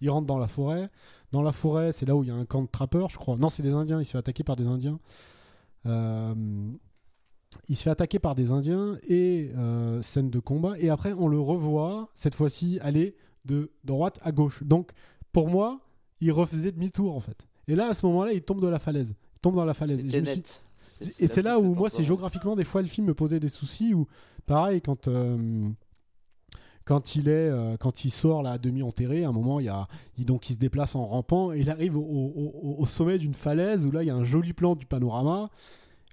[0.01, 0.91] Il rentre dans la forêt.
[1.33, 3.37] Dans la forêt, c'est là où il y a un camp de trappeurs, je crois.
[3.37, 4.01] Non, c'est des Indiens.
[4.01, 5.01] Il se fait attaquer par des Indiens.
[5.85, 9.51] Il se fait attaquer par des Indiens et
[10.03, 10.79] scène de combat.
[10.79, 13.17] Et après, on le revoit cette fois-ci aller
[13.47, 14.63] de droite à gauche.
[14.65, 14.93] Donc,
[15.33, 15.81] pour moi,
[16.21, 17.47] il refaisait demi-tour en fait.
[17.69, 19.15] Et là, à ce moment-là, il tombe de la falaise.
[19.37, 20.05] Il tombe dans la falaise.
[20.05, 20.43] Et, suis-
[21.19, 23.93] et c'est là où moi, c'est géographiquement, des fois, le film me posait des soucis.
[23.93, 24.07] Ou
[24.47, 25.69] pareil, quand euh,
[26.85, 29.67] quand il est, euh, quand il sort là à demi enterré, à un moment, il
[29.67, 33.19] y a, il, donc il se déplace en rampant et il arrive au- au sommet
[33.19, 35.51] d'une falaise où là, il y a un joli plan du panorama.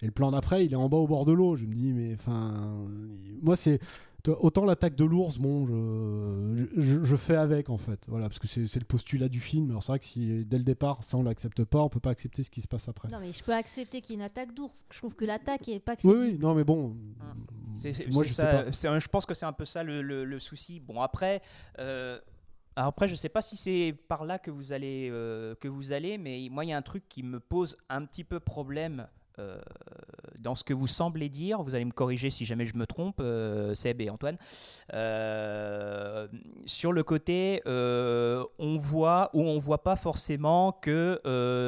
[0.02, 1.56] Et le plan d'après, il est en bas au bord de l'eau.
[1.56, 2.76] Je me dis, mais enfin,
[3.44, 3.80] moi, c'est
[4.32, 8.48] autant l'attaque de l'ours, bon, je, je, je fais avec en fait, voilà, parce que
[8.48, 9.70] c'est c'est le postulat du film.
[9.72, 12.12] Alors c'est vrai que si dès le départ, ça on l'accepte pas, on peut pas
[12.12, 13.10] accepter ce qui se passe après.
[13.10, 14.86] Non, mais je peux accepter qu'il y ait une attaque d'ours.
[14.92, 16.20] Je trouve que l'attaque est pas Oui, crédible.
[16.36, 16.96] oui, non, mais bon.
[17.74, 18.72] C'est- moi, je sais pas.
[19.00, 20.80] je pense que c'est un peu ça le, le- le souci.
[20.80, 21.42] Bon, après,
[21.80, 22.20] euh,
[22.76, 25.92] alors après, je sais pas si c'est par là que vous allez, euh, que vous
[25.92, 29.08] allez, mais moi, il y a un truc qui me pose un petit peu problème.
[29.40, 29.58] Euh,
[30.40, 33.20] dans ce que vous semblez dire, vous allez me corriger si jamais je me trompe,
[33.22, 34.38] euh, Seb et Antoine.
[34.94, 36.28] Euh,
[36.66, 41.22] sur le côté, on voit ou on voit pas forcément que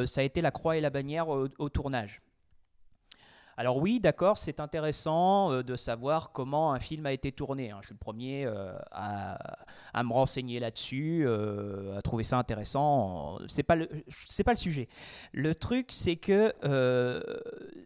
[0.08, 2.22] ça a été la croix et la bannière au tournage.
[3.58, 7.72] Alors oui, d'accord, c'est intéressant euh, de savoir comment un film a été tourné.
[7.72, 7.78] hein.
[7.82, 13.38] Je suis le premier euh, à, me renseigner là-dessus, euh, à trouver ça intéressant.
[13.48, 14.90] C'est pas le, c'est pas le sujet.
[15.32, 16.54] Le truc, c'est que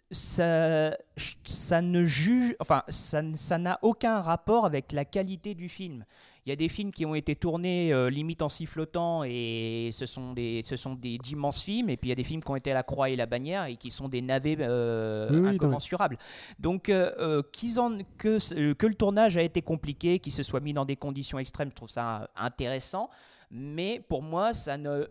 [0.09, 0.97] ça,
[1.45, 6.03] ça ne juge, enfin, ça, ça n'a aucun rapport avec la qualité du film.
[6.49, 10.07] Il y a des films qui ont été tournés euh, limite en sifflotant et ce
[10.07, 11.91] sont des, ce sont des d'immenses films.
[11.91, 13.27] Et puis il y a des films qui ont été à la croix et la
[13.27, 16.17] bannière et qui sont des navets euh, Oui, oui, incommensurables.
[16.57, 20.73] Donc euh, qu'ils en- que, que le tournage a été compliqué, qu'il se soit mis
[20.73, 23.11] dans des conditions extrêmes, je trouve ça intéressant.
[23.51, 25.05] Mais pour moi, ça ne,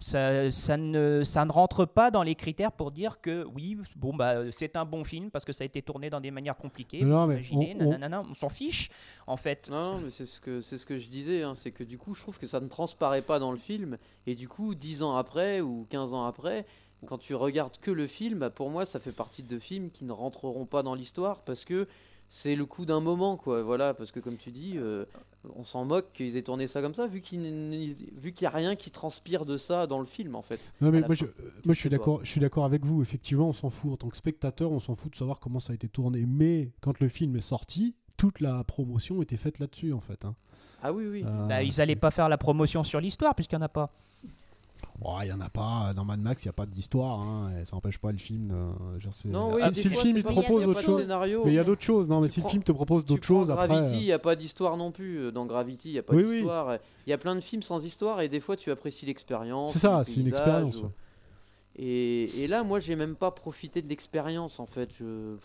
[0.00, 4.14] ça, ça ne, ça ne rentre pas dans les critères pour dire que oui, bon,
[4.14, 7.04] bah, c'est un bon film parce que ça a été tourné dans des manières compliquées.
[7.04, 8.90] Non, vous mais imaginez, on- on- nanana, on s'en fiche
[9.26, 9.68] en fait.
[9.70, 11.98] Non, non, mais c'est ce que c'est ce que je disais, hein, c'est que du
[11.98, 15.02] coup, je trouve que ça ne transparaît pas dans le film, et du coup, 10
[15.02, 16.66] ans après ou 15 ans après,
[17.06, 20.04] quand tu regardes que le film, bah, pour moi, ça fait partie de films qui
[20.04, 21.86] ne rentreront pas dans l'histoire parce que
[22.28, 23.62] c'est le coup d'un moment, quoi.
[23.62, 25.04] Voilà, parce que comme tu dis, euh,
[25.56, 28.46] on s'en moque qu'ils aient tourné ça comme ça, vu qu'il n'y vu qu'il y
[28.46, 30.60] a rien qui transpire de ça dans le film, en fait.
[30.80, 31.24] Non, mais moi, fin, je,
[31.64, 32.20] moi, je suis d'accord.
[32.22, 33.00] Je suis d'accord avec vous.
[33.02, 35.72] Effectivement, on s'en fout en tant que spectateur, on s'en fout de savoir comment ça
[35.72, 36.24] a été tourné.
[36.26, 40.24] Mais quand le film est sorti, toute la promotion était faite là-dessus, en fait.
[40.24, 40.34] hein.
[40.82, 41.24] Ah oui, oui.
[41.26, 43.90] Euh, Bah, ils n'allaient pas faire la promotion sur l'histoire puisqu'il n'y en a pas.
[45.00, 45.92] Oh, il y en a pas.
[45.94, 47.20] Dans Mad Max, il n'y a pas d'histoire.
[47.20, 48.50] Hein, ça n'empêche pas le film.
[48.50, 51.00] euh, genre, Non, si, oui, si le film il te propose autre chose.
[51.02, 52.08] scénario, Mais il y a d'autres choses.
[52.08, 53.68] Non, mais si prends- le film te propose d'autres choses après.
[53.68, 55.18] Gravity, il euh, n'y a pas d'histoire non plus.
[55.18, 56.78] euh, Dans Gravity, il n'y a pas Oui, d'histoire.
[57.06, 59.72] Il y a plein de films sans histoire et des fois tu apprécies l'expérience.
[59.72, 60.90] C'est ça, le c'est une expérience, ou-.
[61.76, 64.90] Et, et là, moi, j'ai même pas profité de l'expérience en fait.
[64.98, 65.36] Je...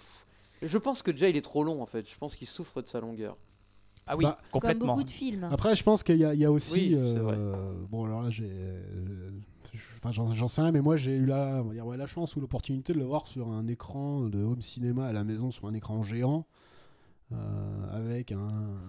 [0.63, 2.09] je pense que déjà il est trop long en fait.
[2.09, 3.37] Je pense qu'il souffre de sa longueur.
[4.05, 4.87] Ah oui, Bah, Comme complètement.
[4.93, 5.47] beaucoup de films.
[5.51, 6.95] Après, je pense qu'il y, a- il y a aussi.
[6.95, 7.35] Oui, c'est vrai.
[7.37, 8.49] euh, bon, alors là, j'ai.
[8.49, 9.29] euh,
[10.05, 12.35] Enfin, j'en sais rien, mais moi, j'ai eu la, on va dire, ouais, la chance
[12.35, 15.65] ou l'opportunité de le voir sur un écran de home cinéma à la maison, sur
[15.67, 16.45] un écran géant.
[17.31, 17.35] euh,
[17.97, 18.37] avec un,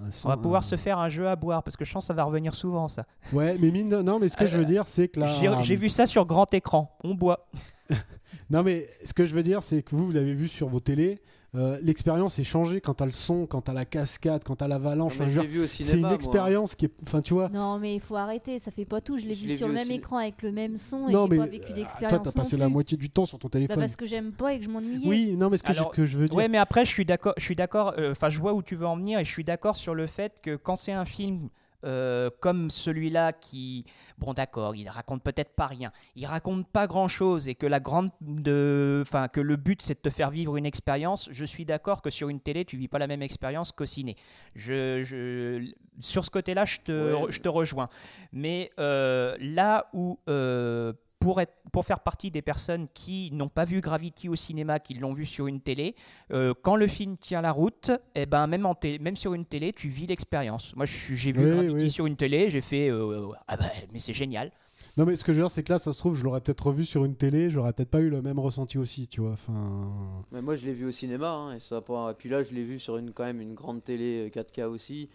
[0.05, 0.27] un son.
[0.27, 2.09] On va pouvoir un- se faire un jeu à boire parce que je sens que
[2.09, 3.07] ça va revenir souvent ça.
[3.33, 5.27] Ouais, mais mine de- non, mais ce que je veux dire, c'est que là.
[5.29, 6.95] J'ai j'ai vu ça sur grand écran.
[7.05, 7.47] On boit.
[8.51, 10.81] Non, mais ce que je veux dire, c'est que vous, vous l'avez vu sur vos
[10.81, 11.23] télés.
[11.55, 15.15] Euh, L'expérience est changée quand t'as le son, quand t'as la cascade, quand t'as l'avalanche.
[15.21, 15.29] Enfin,
[15.67, 16.15] c'est une moi.
[16.15, 16.91] expérience qui est.
[17.07, 17.49] Enfin, tu vois.
[17.49, 19.19] Non, mais il faut arrêter, ça fait pas tout.
[19.19, 21.37] Je l'ai vu sur le même écran avec le même son et non, j'ai mais
[21.39, 22.11] pas vécu euh, d'expérience.
[22.23, 23.77] toi, t'as passé la moitié du temps sur ton Bah, téléphone.
[23.79, 25.07] parce que j'aime pas et que je m'ennuyais.
[25.09, 26.37] Oui, non, mais ce que, je- Alors, que je veux dire.
[26.37, 27.35] Ouais, mais après, je suis d'accord.
[27.37, 27.95] Je suis d'accord.
[27.99, 30.07] euh, Enfin, je vois où tu veux en venir et je suis d'accord sur le
[30.07, 31.49] fait que quand c'est un film
[31.85, 33.85] euh, comme celui-là qui,
[34.19, 38.11] bon, d'accord, il raconte peut-être pas rien, il raconte pas grand-chose et que la grande,
[38.21, 41.29] de, enfin, que le but c'est de te faire vivre une expérience.
[41.33, 44.17] Je suis d'accord que sur une télé, tu vis pas la même expérience qu'au ciné.
[44.55, 47.27] Je, je- sur ce côté-là, je te, Ouais.
[47.31, 47.89] je te rejoins.
[48.33, 50.93] Mais euh, là où euh,
[51.25, 54.93] pour, être, pour faire partie des personnes qui n'ont pas vu Gravity au cinéma, qui
[54.93, 55.95] l'ont vu sur une télé,
[56.33, 59.47] euh, quand le film tient la route, eh ben, même, en télé- même sur une
[59.47, 60.77] télé, tu vis l'expérience.
[60.77, 61.91] Moi, j'ai vu Oui, Gravity oui.
[61.91, 64.53] sur une télé, j'ai fait euh, Ah bah, mais c'est génial.
[64.99, 66.43] Non, mais ce que je veux dire, c'est que là, ça se trouve, je l'aurais
[66.43, 69.33] peut-être revu sur une télé, j'aurais peut-être pas eu le même ressenti aussi, tu vois.
[69.33, 70.25] Enfin.
[70.31, 71.79] Mais moi, je l'ai vu au cinéma, hein, et ça.
[71.79, 74.67] Et puis là, je l'ai vu sur une quand même une grande télé euh, 4K
[74.69, 75.09] aussi.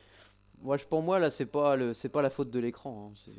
[0.63, 3.11] Moi, je- pour moi, là, c'est pas le, c'est pas la faute de l'écran.
[3.13, 3.31] hein,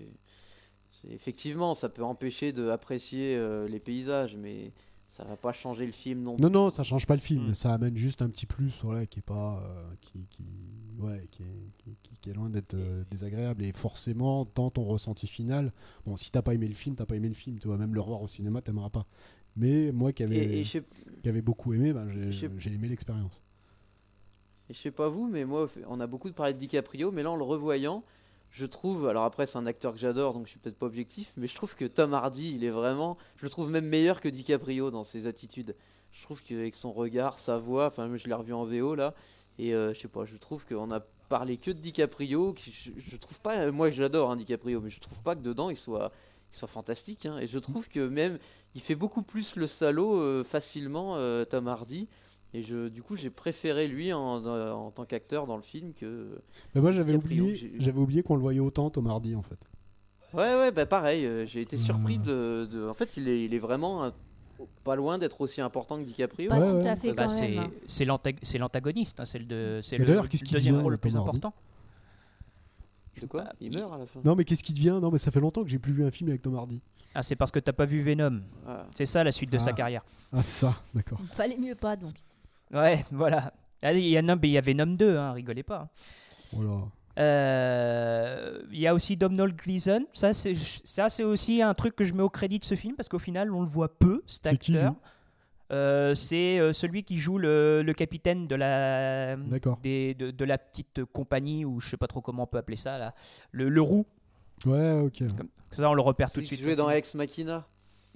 [1.09, 4.73] effectivement, ça peut empêcher d'apprécier euh, les paysages, mais
[5.11, 6.43] ça va pas changer le film non plus.
[6.43, 7.55] Non, non, ça change pas le film, Mm.
[7.55, 10.45] ça amène juste un petit plus, voilà, qui est pas, euh, qui, qui,
[10.99, 13.65] ouais, qui est, qui, est loin d'être euh, désagréable.
[13.65, 15.73] Et forcément, dans ton ressenti final,
[16.07, 17.95] bon, si t'as pas aimé le film, t'as pas aimé le film, tu vois, même
[17.95, 19.07] le revoir au cinéma, t'aimeras pas.
[19.57, 23.43] Mais moi qui avais, qui avais beaucoup aimé, ben, j'ai, aimé l'expérience.
[24.69, 27.37] Je sais pas vous, mais moi, on a beaucoup parlé de DiCaprio, mais là, en
[27.37, 28.05] le revoyant,
[28.51, 31.33] je trouve, alors après, c'est un acteur que j'adore, donc je suis peut-être pas objectif,
[31.37, 34.29] mais je trouve que Tom Hardy, il est vraiment, je le trouve même meilleur que
[34.29, 35.77] DiCaprio dans ses attitudes.
[36.13, 39.15] Je trouve qu'avec son regard, sa voix, enfin, je l'ai revu en VO là,
[39.59, 43.17] et euh, je sais pas, je trouve qu'on a parlé que de DiCaprio, qui, je,
[43.17, 46.11] trouve pas, euh, moi j'adore hein, DiCaprio, mais je trouve pas que dedans il soit,
[46.51, 48.39] soit fantastique, hein, et je trouve que même,
[48.75, 52.09] il fait beaucoup plus le salaud euh, facilement, euh, Tom Hardy.
[52.53, 56.41] Et je, du coup, j'ai préféré lui en, en tant qu'acteur dans le film que.
[56.75, 59.59] Mais moi j'avais oublié, j'avais oublié qu'on le voyait autant Tom Hardy en fait.
[60.33, 61.25] Ouais, ouais, bah pareil.
[61.27, 62.23] euh, j'ai été surpris Hmm.
[62.23, 64.11] de, de- En fait, il est, il est vraiment
[64.85, 66.51] pas loin d'être aussi important que DiCaprio.
[66.51, 66.89] Pas Ouais, tout ouais.
[66.89, 67.59] à fait Bah, quand c'est même.
[67.59, 67.71] hein.
[67.87, 70.75] c'est l'antag- c'est l'antagoniste, hein, c'est le, c'est Et le, d'ailleurs, qu'est-ce le qu'il deuxième
[70.75, 71.55] devient, rôle le plus Tom Hardy important.
[73.21, 73.43] De quoi?
[73.45, 74.21] Bah, Il meurt à la fin.
[74.25, 74.99] Non, mais qu'est-ce qui devient?
[75.01, 76.81] Non, mais ça fait longtemps que j'ai plus vu un film avec Tom Hardy.
[77.15, 78.41] Ah, c'est parce que t'as pas vu Venom.
[78.67, 78.87] Ah.
[78.95, 79.75] C'est ça la suite de sa Ah.
[79.75, 80.05] carrière.
[80.33, 81.19] Ah, c'est ça, d'accord.
[81.23, 82.15] Il fallait mieux pas donc.
[82.73, 83.53] Ouais, voilà.
[83.83, 85.89] Allez, il y, a- mais il y a Venom 2, hein, rigolez pas.
[86.53, 86.83] Voilà.
[87.19, 90.05] Euh, Il y a aussi Domhnall Gleeson.
[90.13, 92.95] Ça, c'est ça, c'est aussi un truc que je mets au crédit de ce film
[92.97, 94.93] parce qu'au final, on le voit peu, cet C'est qui, acteur.
[94.93, 94.99] lui
[95.73, 99.79] Euh, c'est euh, celui qui joue le, le capitaine de la, D'accord.
[99.83, 102.77] des- de, de la petite compagnie, ou je sais pas trop comment on peut appeler
[102.77, 103.15] ça, là.
[103.53, 104.05] Le, le roux.
[104.67, 105.23] Ouais, ok.
[105.37, 106.61] Comme- Ça, on le repère tout de suite.
[106.61, 106.91] jouait dans.
[106.91, 107.67] Ex Machina.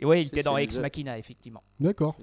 [0.01, 0.77] Et ouais, il était dans Ex.
[0.79, 1.63] Machina, effectivement.
[1.79, 2.17] D'accord.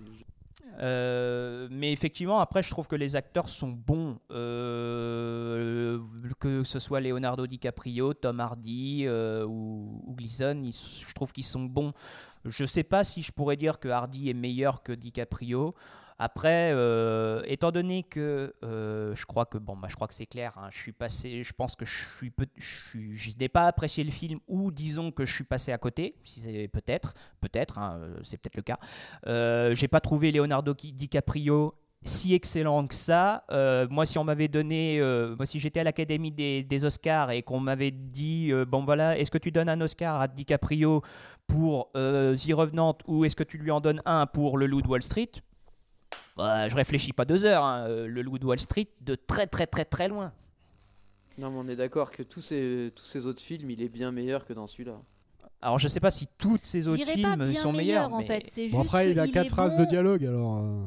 [0.80, 4.18] Euh, mais effectivement, après, je trouve que les acteurs sont bons.
[4.32, 6.00] Euh,
[6.40, 11.94] que ce soit Leonardo DiCaprio, Tom Hardy euh, ou, Gleason, je trouve qu'ils sont bons.
[12.46, 15.76] Je sais pas si je pourrais dire que Hardy est meilleur que DiCaprio.
[16.24, 20.28] Après, euh, étant donné que euh, je crois que bon, bah, je crois que c'est
[20.28, 20.54] clair.
[20.56, 22.06] hein, je suis passé, je pense que je
[22.92, 26.14] suis, n'ai pas apprécié le film ou disons que je suis passé à côté.
[26.24, 28.78] Si c'est peut-être, peut-être, hein, euh, c'est peut-être le cas.
[29.26, 33.44] Euh, j'ai pas trouvé Leonardo DiCaprio si excellent que ça.
[33.90, 35.02] Moi, si on m'avait donné,
[35.36, 39.40] moi, si j'étais à l'Académie des, Oscars et qu'on m'avait dit, bon voilà, est-ce que
[39.40, 41.02] tu donnes un Oscar à DiCaprio
[41.48, 44.88] pour The Revenant ou est-ce que tu lui en donnes un pour Le Loup de
[44.88, 45.32] Wall Street?
[46.38, 47.64] Bah, Je réfléchis pas deux heures.
[47.64, 47.86] hein.
[47.88, 50.32] Euh, Le Loup de Wall Street, de très très très très loin.
[51.38, 54.12] Non, mais on est d'accord que tous ces, tous ces autres films, il est bien
[54.12, 55.00] meilleur que dans celui-là.
[55.62, 58.14] Alors, je sais pas si tous ces autres J'irais pas films bien sont meilleur meilleurs,
[58.14, 58.46] en mais fait.
[58.52, 59.82] C'est Bon, juste après, il a qu'il quatre phrases bon.
[59.84, 60.58] de dialogue, alors.
[60.58, 60.86] euh,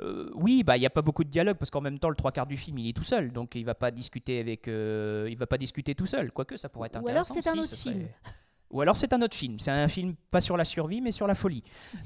[0.00, 2.14] Euh, oui, bah il y a pas beaucoup de dialogue parce qu'en même temps le
[2.14, 5.26] trois quarts du film il est tout seul, donc il va pas discuter avec, euh,
[5.28, 6.30] il va pas discuter tout seul.
[6.30, 7.34] Quoique ça pourrait être Ou alors intéressant.
[7.34, 8.08] c'est un si, autre ce serait- film.
[8.70, 9.58] Ou alors c'est un autre film.
[9.58, 11.62] C'est un film pas sur la survie mais sur la folie.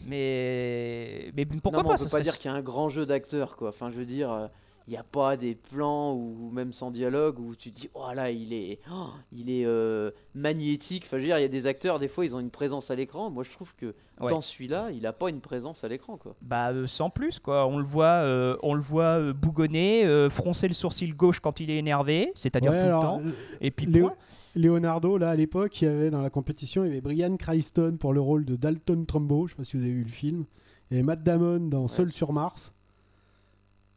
[0.06, 2.56] Mais mais pourquoi non, mais pas On ça peut pas serait- dire qu'il y a
[2.56, 3.70] un grand jeu d'acteurs, quoi.
[3.70, 4.46] Enfin, je veux dire, euh,
[4.88, 8.12] il n'y a pas des plans ou même sans dialogue où tu te dis, oh
[8.14, 11.04] là, il est, oh, il est euh, magnétique.
[11.06, 12.90] Enfin, je veux dire, il y a des acteurs, des fois, ils ont une présence
[12.90, 13.30] à l'écran.
[13.30, 14.30] Moi, je trouve que Ouais.
[14.30, 16.36] dans celui-là, il a pas une présence à l'écran, quoi.
[16.42, 17.66] Bah euh, sans plus quoi.
[17.66, 21.58] On le voit, euh, on le voit euh, bougonner, euh, froncer le sourcil gauche quand
[21.58, 23.28] il est énervé, c'est-à-dire ouais, tout alors, le temps.
[23.28, 24.16] euh, Et puis Léo- point.
[24.54, 27.96] Leonardo, là, à l'époque, il y avait dans la compétition, il y avait Brian Cranston
[27.98, 29.46] pour le rôle de Dalton Trumbo.
[29.46, 30.44] Je sais pas si vous avez vu le film.
[30.92, 32.72] Et Matt Damon dans Seul sur Mars.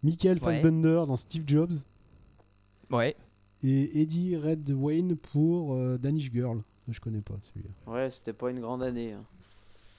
[0.06, 0.54] Michael Ouais.
[0.54, 1.74] Fassbender dans Steve Jobs
[2.92, 3.16] Ouais.
[3.64, 6.62] et Eddie Redwayne pour euh, Danish Girl.
[6.88, 7.72] Je connais pas celui-là.
[7.92, 9.14] Ouais, c'était pas une grande année.
[9.14, 9.24] hein.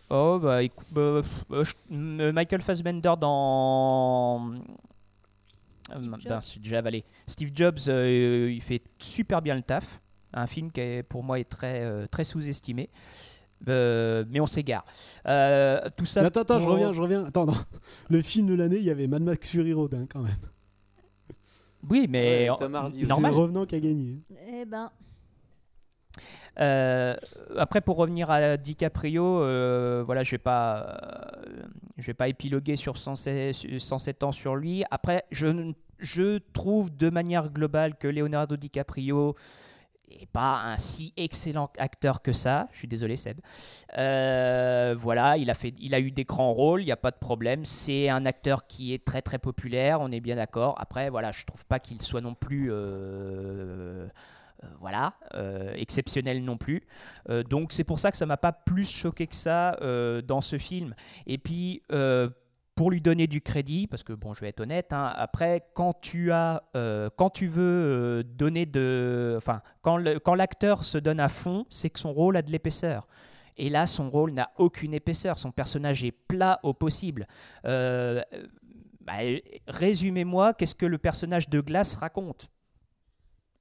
[0.09, 4.53] Oh, bah, écou- bah, bah, je- euh, Michael Fassbender dans.
[5.91, 6.41] Euh, Steve ben, Jobs.
[6.43, 7.05] c'est déjà avalé.
[7.27, 10.01] Steve Jobs, euh, il fait super bien le taf.
[10.33, 12.89] Un film qui, est, pour moi, est très, euh, très sous-estimé.
[13.69, 14.85] Euh, mais on s'égare.
[15.27, 16.21] Euh, tout ça.
[16.21, 17.25] Mais attends, attends, je reviens, je reviens.
[17.25, 17.55] Attends, non.
[18.11, 20.37] Le film de l'année, il y avait Mad Max Fury Road hein, quand même.
[21.89, 23.31] Oui, mais Ouais, C'est normal.
[23.33, 24.19] le revenant qui a gagné.
[24.53, 24.91] Eh ben,
[26.59, 27.15] Euh,
[27.57, 30.99] après, pour revenir à DiCaprio, euh, voilà, je vais pas,
[31.47, 31.63] euh,
[31.99, 34.83] je vais pas épiloguer sur 107, 107 ans sur lui.
[34.91, 39.37] Après, je, je trouve de manière globale que Leonardo DiCaprio
[40.09, 42.69] n'est pas un si excellent acteur que ça.
[42.73, 43.39] Je suis désolé, Seb.
[43.99, 47.11] Euh, voilà, il a fait, il a eu des grands rôles, il n'y a pas
[47.11, 47.65] de problème.
[47.65, 50.75] C'est un acteur qui est très très populaire, on est bien d'accord.
[50.79, 52.69] Après, voilà, je trouve pas qu'il soit non plus.
[52.71, 54.07] euh,
[54.65, 55.13] euh, voilà,
[55.75, 56.83] exceptionnel non plus.
[57.51, 59.77] Donc c'est pour ça que ça m'a pas plus choqué que ça
[60.27, 60.95] dans ce film.
[61.27, 61.83] Et puis
[62.77, 65.99] pour lui donner du crédit, parce que bon, je vais être honnête, hein, après quand
[66.01, 71.31] tu as, euh, quand tu veux euh, donner de, enfin quand l'acteur se donne à
[71.31, 73.09] fond, c'est que son rôle a de l'épaisseur.
[73.57, 75.39] Et là, son rôle n'a aucune épaisseur.
[75.39, 77.27] Son personnage est plat au possible.
[77.65, 78.23] Euh,
[79.01, 79.15] bah,
[79.67, 82.51] Résumez-moi, qu'est-ce que le personnage de Glace raconte?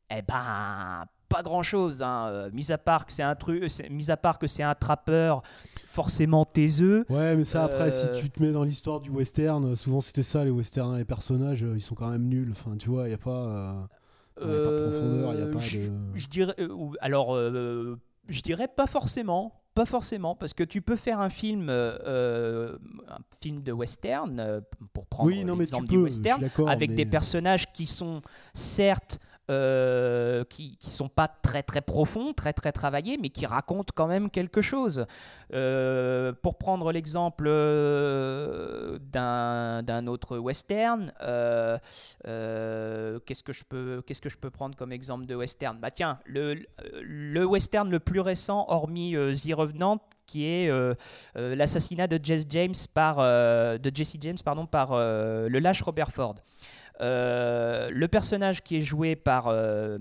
[0.09, 2.01] Eh ben, pas grand chose.
[2.01, 2.27] Hein.
[2.29, 5.41] Euh, mis à part que c'est un truc, mis à part que c'est un trappeur
[5.87, 7.05] forcément taiseux.
[7.09, 10.01] Ouais, mais ça, après, Euh, si tu te mets dans l'histoire du western, euh, souvent
[10.01, 12.51] c'était ça, les westerns, les personnages, euh, ils sont quand même nuls.
[12.51, 13.31] Enfin, tu vois, il n'y a pas.
[13.45, 13.73] euh,
[14.41, 16.89] Il y a pas de profondeur, il y a pas je, de- je dirais, euh,
[16.99, 19.61] alors, euh, je dirais pas forcément.
[19.75, 22.77] Pas forcément, parce que tu peux faire un film, euh, euh,
[23.09, 24.61] un film de western, euh,
[24.93, 28.21] pour prendre Oui, l'exemple du western, avec mais- des personnages qui sont
[28.53, 29.19] certes
[29.51, 34.07] euh, qui, qui sont pas très très profonds, très très travaillés, mais qui racontent quand
[34.07, 35.05] même quelque chose.
[35.53, 41.79] Euh, pour prendre l'exemple euh, d'un autre western, qu'est-ce
[43.43, 45.77] que je peux qu'est-ce que je peux prendre comme exemple de western?
[45.79, 46.55] Bah tiens, le,
[47.03, 50.71] le western le plus récent, hormis The Revenant, qui est
[51.35, 56.33] l'assassinat de Jesse James par de Jesse James pardon par le lâche Robert Ford.
[57.01, 59.97] Euh, le personnage qui est joué par euh,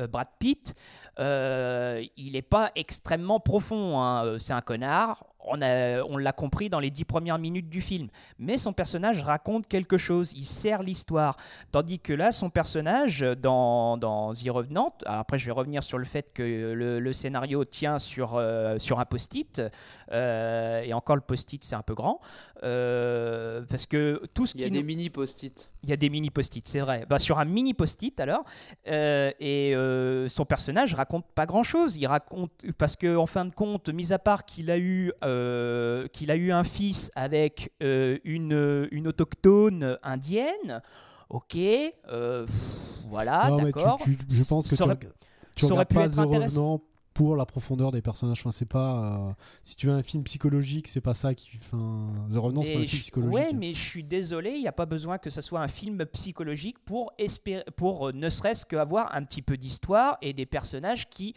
[0.00, 0.74] euh, Brad Pitt,
[1.18, 4.00] il n'est pas extrêmement profond.
[4.00, 4.38] hein.
[4.38, 5.24] C'est un connard.
[5.46, 8.08] On, a- on l'a compris dans les dix premières minutes du film.
[8.38, 10.32] Mais son personnage raconte quelque chose.
[10.36, 11.36] Il sert l'histoire.
[11.72, 15.98] Tandis que là, son personnage, dans, dans The Revenant, alors après je vais revenir sur
[15.98, 19.60] le fait que le, le scénario tient sur, euh, sur un post-it.
[20.12, 22.20] euh, et encore, le post-it, c'est un peu grand.
[22.62, 25.70] euh, parce que tout ce Il y a qui des mini post-it.
[25.82, 27.04] il y a des mini post-it, c'est vrai.
[27.08, 28.44] Bah, sur un mini post-it alors,
[28.86, 29.74] et
[30.28, 31.96] son personnage raconte pas grand-chose.
[31.96, 36.06] Il raconte parce que en fin de compte, mis à part qu'il a eu euh,
[36.08, 40.82] qu'il a eu un fils avec euh, une une autochtone indienne.
[41.30, 43.98] Ok, euh, pff, voilà, d'accord.
[44.06, 44.98] je pense que Ça aurait-
[45.56, 46.80] tu ça pu pas être intéressant.
[47.14, 48.40] Pour la profondeur des personnages.
[48.40, 49.28] Enfin, c'est pas.
[49.28, 51.48] euh, si tu veux un film psychologique, c'est pas ça qui.
[51.62, 53.34] Enfin, The Revenant, c'est pas un film je- psychologique.
[53.34, 56.04] Ouais, mais je suis désolé, il n'y a pas besoin que ce soit un film
[56.06, 61.08] psychologique pour, espérer, pour euh, ne serait-ce qu'avoir un petit peu d'histoire et des personnages
[61.08, 61.34] qui,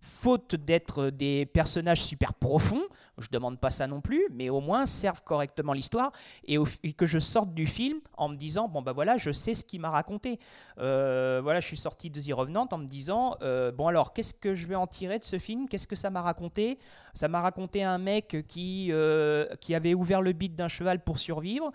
[0.00, 2.82] faute d'être des personnages super profonds,
[3.20, 6.12] je demande pas ça non plus, mais au moins servent correctement l'histoire
[6.46, 6.58] et,
[6.96, 9.80] que je sorte du film en me disant bon bah voilà, je sais ce qu'il
[9.80, 10.38] m'a raconté.
[10.78, 14.34] Euh, voilà, je suis sorti de The Revenant en me disant euh, bon alors qu'est-ce
[14.34, 15.68] que je vais en tirer de ce film?
[15.68, 16.78] Qu'est-ce que ça m'a raconté?
[17.14, 21.18] Ça m'a raconté un mec qui euh, qui avait ouvert le bit d'un cheval pour
[21.18, 21.70] survivre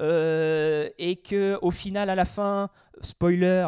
[0.00, 2.68] euh, et que au final à la fin,
[3.02, 3.66] spoiler.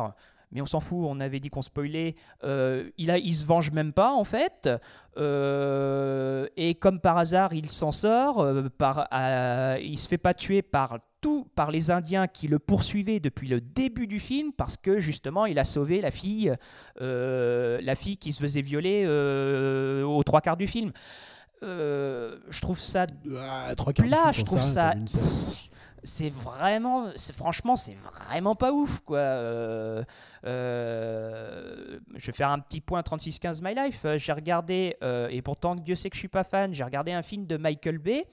[0.52, 2.14] Mais on s'en fout, on avait dit qu'on spoilait.
[2.44, 4.68] euh, il, a, il se venge même pas en fait.
[5.16, 8.40] Euh, et comme par hasard, il s'en sort.
[8.40, 12.58] euh, par, euh, il se fait pas tuer par tout, par les Indiens qui le
[12.58, 16.54] poursuivaient depuis le début du film parce que justement, il a sauvé la fille,
[17.00, 19.06] euh, la fille qui se faisait violer
[20.04, 20.92] aux trois quarts du film.
[21.62, 23.06] Je trouve ça
[23.38, 24.94] Ah, plat, je trouve ça.
[26.04, 27.96] C'est vraiment, c'est franchement, c'est
[28.28, 29.18] vraiment pas ouf, quoi.
[29.18, 30.02] Euh,
[30.44, 34.00] euh, je vais faire un petit point 3615 My Life.
[34.04, 37.12] Euh, J'ai regardé, euh, et pourtant Dieu sait que je suis pas fan, j'ai regardé
[37.12, 38.26] un film de Michael Bay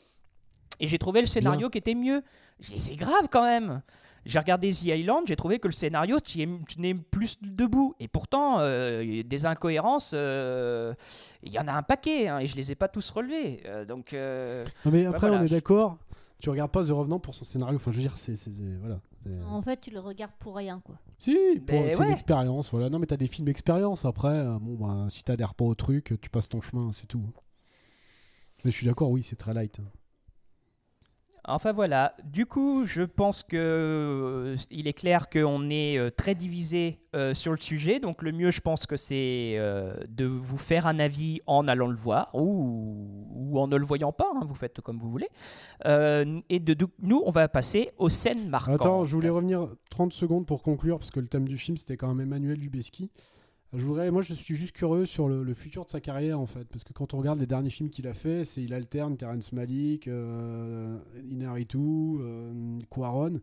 [0.80, 2.24] et j'ai trouvé le scénario qui était mieux.
[2.62, 3.82] C'est grave quand même.
[4.26, 7.96] J'ai regardé The Island, j'ai trouvé que le scénario tenait plus debout.
[8.02, 10.94] Et pourtant, euh, des incohérences, euh,
[11.42, 13.62] il y en a un paquet, hein, et je les ai pas tous relevés.
[13.66, 15.98] Euh, donc, Non, mais après, voilà, on est je- d'accord.
[16.40, 17.76] Tu regardes pas The Revenant pour son scénario.
[17.76, 18.36] Enfin, je veux dire, c'est.
[18.80, 19.00] Voilà.
[19.48, 20.96] En fait, tu le regardes pour rien, quoi.
[21.18, 21.34] Si,
[21.66, 22.06] pour- Ben c'est ouais.
[22.08, 22.72] une expérience.
[22.72, 22.90] Voilà.
[22.90, 24.30] Non, mais t'as des films expérience après.
[24.30, 27.24] euh, bon, bah, si t'adhères pas au truc, tu passes ton chemin, c'est tout.
[28.64, 29.80] Mais je suis d'accord, oui, c'est très light.
[31.50, 36.36] Enfin voilà, du coup, je pense que euh, il est clair qu'on est euh, très
[36.36, 38.00] divisé euh, sur le sujet.
[38.00, 41.88] Donc le mieux, je pense que c'est euh, de vous faire un avis en allant
[41.88, 44.30] le voir ou, en ne le voyant pas.
[44.36, 45.30] hein, vous faites comme vous voulez.
[45.86, 46.64] Et
[47.02, 48.82] nous, on va passer aux scènes marquantes.
[48.82, 51.98] Attends, je voulais revenir 30 secondes pour conclure, parce que le thème du film, c'était
[51.98, 53.10] quand même Emmanuel Lubezki.
[53.74, 56.66] Je voudrais, moi, je suis juste curieux sur le, futur de sa carrière, en fait,
[56.66, 59.52] parce que quand on regarde les derniers films qu'il a fait, c'est il alterne Terrence
[59.52, 60.98] Malick, euh,
[61.30, 63.40] Inarritu, euh, Cuaron.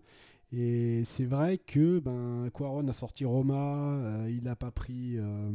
[0.53, 5.51] Et c'est vrai que ben, Cuaron a sorti Roma, euh, il n'a pas pris euh,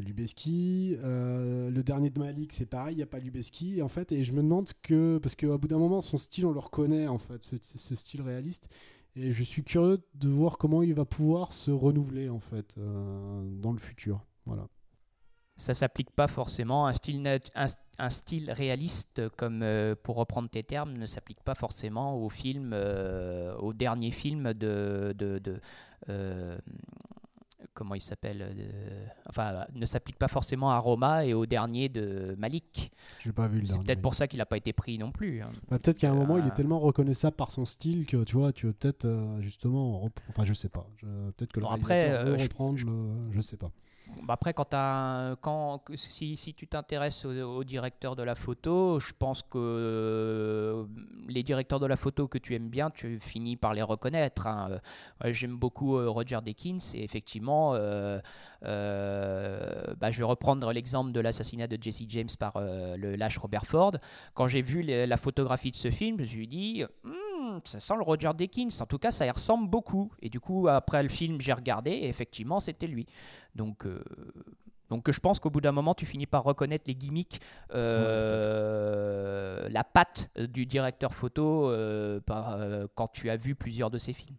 [0.00, 0.98] Lubeski.
[1.02, 3.80] Le dernier de Malik, c'est pareil, il n'y a pas Lubeski.
[3.80, 6.52] En fait, et je me demande que, parce qu'au bout d'un moment, son style, on
[6.52, 8.68] le reconnaît, en fait, ce style réaliste.
[9.16, 13.42] Et je suis curieux de voir comment il va pouvoir se renouveler, en fait, euh,
[13.62, 14.22] dans le futur.
[14.44, 14.68] Voilà.
[15.56, 16.86] ça s'applique pas forcément.
[16.86, 17.40] Un style,
[17.98, 22.72] un, style réaliste, comme euh, pour reprendre tes termes, ne s'applique pas forcément au film,
[22.74, 25.16] euh, au dernier film de,
[26.08, 26.58] euh,
[27.76, 32.34] comment il s'appelle euh, Enfin, ne s'applique pas forcément à Roma et au dernier de
[32.38, 32.90] Malik.
[33.22, 35.42] J'ai pas vu le C'est peut-être pour ça qu'il n'a pas été pris non plus.
[35.42, 35.50] hein.
[35.70, 38.36] Bah, peut-être qu'à un moment, il Euh, est tellement reconnaissable par son style que tu
[38.36, 40.10] vois, tu veux peut-être euh, justement.
[40.30, 40.88] Enfin, je sais pas.
[40.96, 41.06] Je-
[41.36, 43.70] Peut-être que le Bon, après, veut euh, je- reprendre le- Je sais pas.
[44.22, 49.58] Bah après, quand, si, tu t'intéresses au, au directeur de la photo, je pense que
[49.58, 50.84] euh,
[51.28, 54.46] les directeurs de la photo que tu aimes bien, tu finis par les reconnaître.
[54.46, 54.80] hein.
[55.24, 58.20] J'aime beaucoup euh, Roger Deakins et effectivement, euh,
[58.62, 63.92] bah, je vais reprendre l'exemple de l'assassinat de Jesse James par le lâche Robert Ford.
[64.34, 67.12] Quand j'ai vu la photographie de ce film, je me suis dit, Hmm,
[67.64, 68.68] ça sent le Roger Deakins.
[68.80, 70.10] En tout cas, ça y ressemble beaucoup.
[70.20, 73.06] Et du coup, après le film, j'ai regardé et effectivement, c'était lui.
[73.54, 74.02] Donc, euh,
[74.88, 77.40] donc je pense qu'au bout d'un moment, tu finis par reconnaître les gimmicks,
[77.74, 83.98] euh, la patte du directeur photo euh, par, euh, quand tu as vu plusieurs de
[83.98, 84.36] ses films.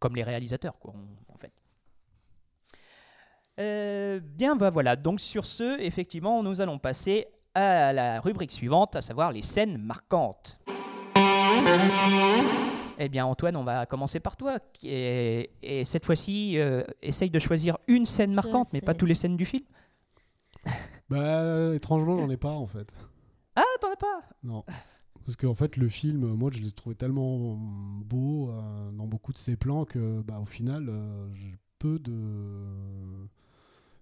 [0.00, 0.92] Comme les réalisateurs, quoi,
[1.28, 1.52] en- fait.
[3.60, 4.96] Euh, bien, bah voilà.
[4.96, 9.78] Donc sur ce, effectivement, nous allons passer à la rubrique suivante, à savoir les scènes
[9.78, 10.58] marquantes.
[12.98, 14.58] Eh bien, Antoine, on va commencer par toi.
[14.82, 15.50] Et,
[15.84, 19.44] cette fois-ci, euh, essaye de choisir une scène marquante, mais pas toutes les scènes du
[19.44, 19.64] film.
[21.10, 22.94] Bah, étrangement, j'en ai pas en fait.
[23.56, 24.22] Ah, t'en as pas?
[24.42, 24.64] Non.
[25.24, 29.38] Parce qu'en fait, le film, moi, je l'ai trouvé tellement beau euh, dans beaucoup de
[29.38, 33.28] ses plans que, bah, au final, euh, j'ai peu de.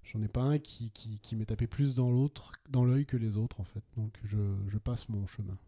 [0.04, 3.16] J'en ai pas un qui, qui, qui m'est tapé plus dans l'autre, dans l'œil que
[3.16, 3.82] les autres, en fait.
[3.96, 4.38] Donc, je,
[4.68, 5.58] je passe mon chemin.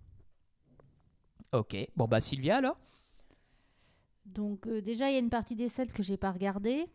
[1.53, 1.77] Ok.
[1.97, 2.77] Bon, bah Sylvia, alors?
[4.27, 6.87] Donc, euh, déjà, il y a une partie des scènes que j'ai pas regardées.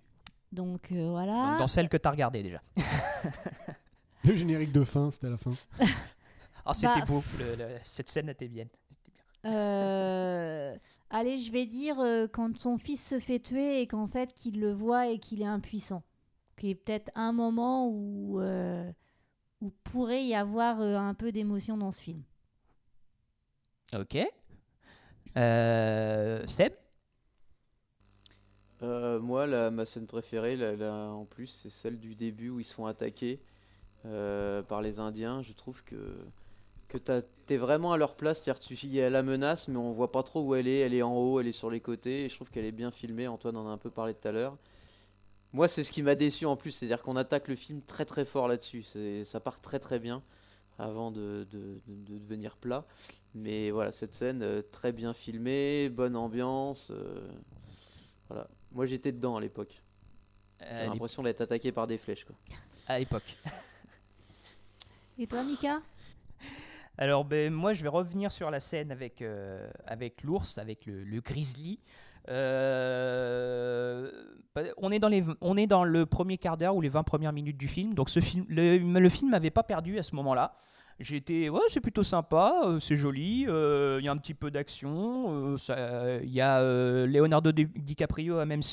[0.52, 1.52] Donc, euh, voilà.
[1.52, 2.62] Donc, Dans celle que t'as regardée déjà.
[4.26, 5.52] Le générique de fin, c'était à la fin.
[6.66, 7.24] Ah, c'était Bah, beau.
[7.40, 8.66] le- le- cette scène était bien.
[9.46, 10.76] Euh,
[11.10, 14.60] allez, je vais dire euh, quand son fils se fait tuer et qu'en fait qu'il
[14.60, 16.04] le voit et qu'il est impuissant.
[16.58, 18.92] Qu'il y ait peut-être un moment où, euh,
[19.62, 22.22] où pourrait y avoir euh, un peu d'émotion dans ce film.
[23.94, 24.18] Ok.
[25.38, 26.74] Euh, Seb
[28.82, 32.64] Euh, moi, la, ma scène préférée, la- en plus, c'est celle du début où ils
[32.64, 33.40] se font attaquer
[34.06, 35.44] euh, par les Indiens.
[35.44, 35.96] Je trouve que,
[36.90, 36.98] que
[37.48, 38.42] t'es vraiment à leur place.
[38.44, 40.80] C'est-à-dire tu- y a la menace, mais on voit pas trop où elle est.
[40.82, 42.26] Elle est en haut, elle est sur les côtés.
[42.26, 43.28] Et je trouve qu'elle est bien filmée.
[43.28, 44.58] Antoine en a un peu parlé tout à l'heure.
[45.54, 46.72] Moi, c'est ce qui m'a déçu en plus.
[46.72, 48.84] C'est-à-dire qu'on attaque le film très très fort là-dessus.
[49.26, 50.24] Ça part très très bien
[50.80, 52.86] avant de, de- de- de devenir plat.
[53.36, 56.88] Mais voilà, cette scène, euh, très bien filmée, bonne ambiance.
[56.92, 57.28] euh,
[58.30, 58.48] voilà.
[58.72, 59.82] Moi j'étais dedans à l'époque.
[60.62, 62.26] J'ai l'impression d'être attaqué par des flèches.
[62.26, 62.36] Quoi.
[62.88, 63.38] à l'époque.
[65.18, 65.82] Et toi, Mika?
[66.98, 71.04] Alors, ben, moi, je vais revenir sur la scène avec, euh, avec l'ours, avec le,
[71.04, 71.80] le grizzly.
[72.28, 74.12] Euh,
[74.78, 77.34] on, est dans les, on est dans le premier quart d'heure ou les 20 premières
[77.34, 77.94] minutes du film.
[77.94, 80.54] Donc, ce film, le, film m'avait pas perdu à ce moment-là.
[81.00, 84.52] J'étais, ouais, c'est plutôt sympa, euh, c'est joli, euh, il y a un petit peu
[84.52, 85.56] d'action.
[85.56, 86.62] Il y a
[87.06, 88.64] Leonardo Di- DiCaprio a même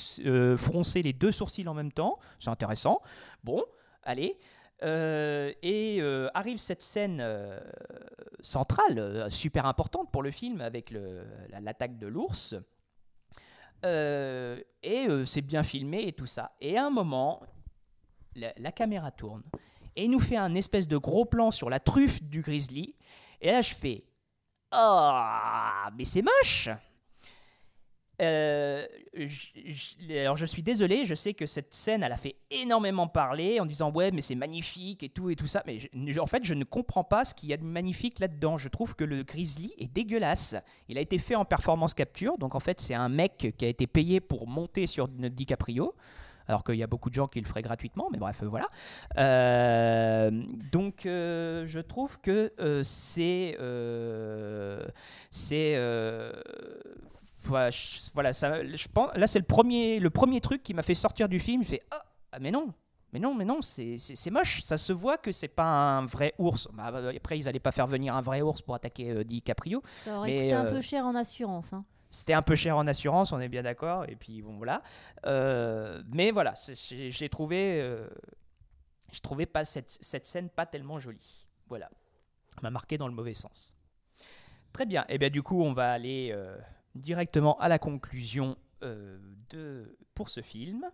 [0.56, 2.18] froncé les deux sourcils en même temps.
[2.40, 3.00] C'est intéressant.
[3.44, 3.62] Bon,
[4.02, 4.36] allez.
[4.82, 6.02] Et
[6.34, 7.24] arrive cette scène
[8.40, 10.92] centrale, super importante pour le film, avec
[11.62, 12.56] l'attaque de l'ours.
[13.84, 16.52] Euh, et euh, c'est bien filmé et tout ça.
[16.60, 17.42] Et à un moment,
[18.34, 19.42] la, caméra tourne
[19.94, 22.94] et il nous fait un espèce de gros plan sur la truffe du grizzly.
[23.40, 24.04] Et là, je fais
[24.70, 26.68] Ah, mais c'est moche
[28.22, 28.86] Euh,
[30.10, 33.66] alors je suis désolé, je sais que cette scène, elle a fait énormément parler en
[33.66, 35.78] disant ouais mais c'est magnifique et tout et tout ça, mais
[36.18, 38.56] en fait je ne comprends pas ce qu'il y a de magnifique là-dedans.
[38.56, 40.56] Je trouve que le grizzly est dégueulasse.
[40.88, 43.68] Il a été fait en performance capture, donc en fait c'est un mec qui a
[43.68, 45.94] été payé pour monter sur DiCaprio.
[46.48, 48.68] Alors qu'il y a beaucoup de gens qui le feraient gratuitement, mais bref, euh, voilà.
[49.18, 50.30] Euh,
[50.70, 52.52] donc, je trouve que
[52.84, 53.56] c'est,
[55.30, 55.76] c'est,
[57.46, 60.82] voilà, je- voilà, ça, je pense, là c'est le premier, le premier truc qui m'a
[60.82, 61.62] fait sortir du film.
[61.62, 62.72] Je fais ah, ah, mais non,
[63.12, 63.96] mais non, mais non, c'est,
[64.30, 64.62] moche.
[64.62, 66.68] Ça se voit que c'est pas un vrai ours.
[66.74, 69.82] Bah, après, ils allaient pas faire venir un vrai ours pour attaquer euh, DiCaprio.
[70.04, 71.72] Ça aurait Mais, coûté un euh, peu cher en assurance.
[71.72, 71.84] hein.
[72.10, 74.04] C'était un peu cher en assurance, on est bien d'accord.
[74.08, 74.82] Et puis bon, voilà.
[75.26, 76.54] Euh, mais voilà,
[76.88, 78.08] j'ai trouvé, euh,
[79.12, 81.46] je trouvais pas cette, cette scène pas tellement jolie.
[81.68, 81.88] Voilà,
[82.54, 83.74] Ça m'a marqué dans le mauvais sens.
[84.72, 85.04] Très bien.
[85.08, 86.34] Et bien du coup, on va aller
[86.96, 89.18] directement à la conclusion euh,
[89.50, 90.84] de pour ce film.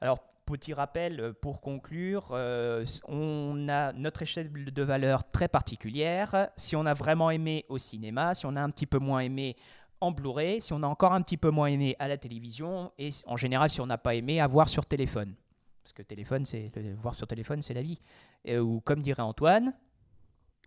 [0.00, 6.48] Alors, petit rappel euh, pour conclure, euh, on a notre échelle de valeur très particulière.
[6.56, 9.56] Si on a vraiment aimé au cinéma, si on a un petit peu moins aimé
[10.00, 13.10] en Blu-ray, si on a encore un petit peu moins aimé à la télévision, et
[13.26, 15.34] en général, si on n'a pas aimé, à voir sur téléphone.
[15.82, 16.72] Parce que téléphone, c'est
[17.02, 18.00] voir sur téléphone, c'est la vie.
[18.48, 19.74] Ou comme dirait Antoine,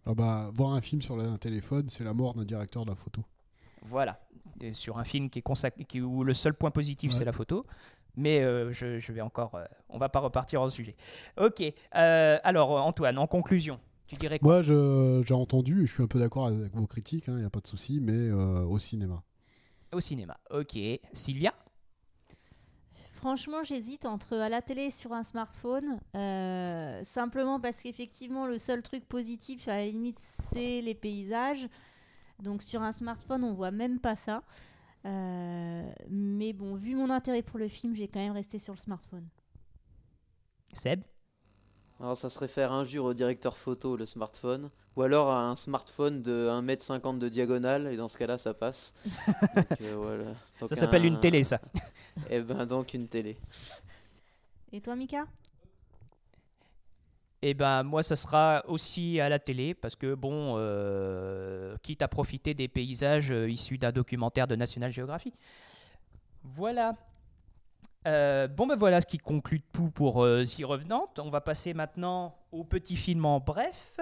[0.05, 2.95] Ah bah, voir un film sur un téléphone, c'est la mort d'un directeur de la
[2.95, 3.21] photo.
[3.83, 4.19] Voilà,
[4.61, 7.17] Et sur un film qui est consacré, qui, où le seul point positif Ouais.
[7.17, 7.65] c'est la photo.
[8.15, 10.95] Mais euh, je, je vais encore, euh, on va pas repartir au sujet.
[11.41, 11.61] Ok,
[11.95, 14.61] euh, alors Antoine, en conclusion, tu dirais quoi?
[14.61, 17.49] Moi, j'ai entendu, et je suis un peu d'accord avec vos critiques, il n'y a
[17.49, 19.23] pas de souci, mais euh, au cinéma.
[19.91, 20.37] Au cinéma.
[20.51, 20.77] Ok,
[21.11, 21.53] Sylvia?
[23.23, 25.97] Franchement, j'hésite entre à la télé et sur un smartphone.
[26.13, 31.69] euh, simplement parce qu'effectivement, le seul truc positif, à la limite, c'est les paysages.
[32.39, 34.43] Donc sur un smartphone, on voit même pas ça.
[35.05, 38.79] Euh, mais bon, vu mon intérêt pour le film, j'ai quand même resté sur le
[38.79, 39.25] smartphone.
[40.73, 41.01] Seb?
[42.01, 44.69] Alors ça serait faire injure au directeur photo, le smartphone.
[44.95, 48.93] Ou alors à un smartphone de 1m50 de diagonale, et dans ce cas-là, ça passe.
[49.55, 50.23] Donc, euh, voilà.
[50.59, 51.59] Donc, Ça s'appelle une un- télé, ça.
[52.29, 53.37] Eh ben donc une télé.
[54.71, 55.25] Et toi, Mika?
[57.41, 62.07] Eh ben moi, ça sera aussi à la télé parce que bon, euh, quitte à
[62.07, 65.33] profiter des paysages euh, issus d'un documentaire de National Geographic.
[66.43, 66.95] Voilà.
[68.05, 71.07] Euh, bon ben voilà ce qui conclut tout pour euh, The Revenant.
[71.19, 73.97] On va passer maintenant au petit film en bref.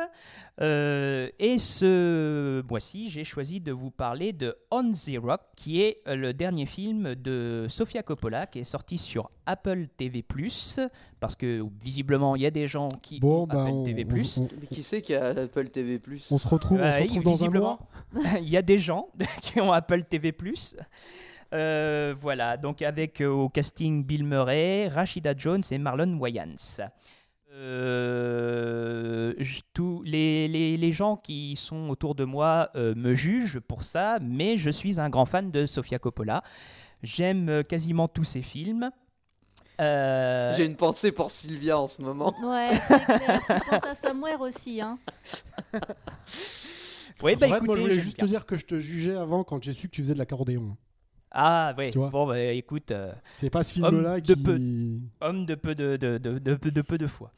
[0.60, 6.00] Euh, et ce mois-ci, j'ai choisi de vous parler de On the Rock, qui est
[6.08, 10.26] euh, le dernier film de Sofia Coppola, qui est sorti sur Apple TV+,
[11.20, 14.06] parce que visiblement, il y a des gens qui Bon, ont bah, Apple on, TV+.
[14.10, 16.98] on- on- Mais qui sait qu'il y a Apple TV on se retrouve, on se
[16.98, 17.80] Ouais, retrouve dans un mois.
[18.42, 19.10] il y a des gens
[19.42, 20.34] qui ont Apple TV+.
[21.54, 26.56] Euh, voilà, donc avec euh, au casting Bill Murray, Rashida Jones et Marlon Wayans.
[27.54, 29.60] Euh, je-
[30.06, 34.58] les, les- les gens qui sont autour de moi euh, me jugent pour ça, mais
[34.58, 36.44] je suis un grand fan de Sofia Coppola.
[37.04, 38.90] J'aime quasiment tous ses films.
[39.82, 42.34] Euh, J'ai une pensée pour Sylvia en ce moment.
[42.44, 43.42] Ouais, c'est clair.
[43.48, 45.00] Tu penses à Somewhere aussi, hein
[47.24, 48.26] ouais, bah, En fait, moi, écoutez, je voulais juste bien.
[48.26, 50.78] te dire que je te jugeais avant quand j'ai su que tu faisais de l'accordéon.
[51.32, 52.92] Ah, vois bon, bah, écoute.
[52.92, 54.42] euh, C'est pas ce film-là de qui.
[54.42, 54.60] peu.
[55.22, 57.32] homme de peu de, de, de, de peu- de de foi.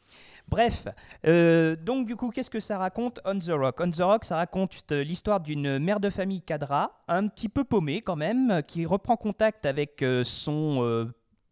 [0.50, 0.88] Bref,
[1.26, 3.80] euh, donc du coup, qu'est-ce que ça raconte On the Rock?
[3.80, 7.64] On the Rock, ça raconte euh, l'histoire d'une mère de famille cadra, un petit peu
[7.64, 11.06] paumée quand même, qui reprend contact avec son euh,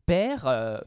[0.06, 0.82] père,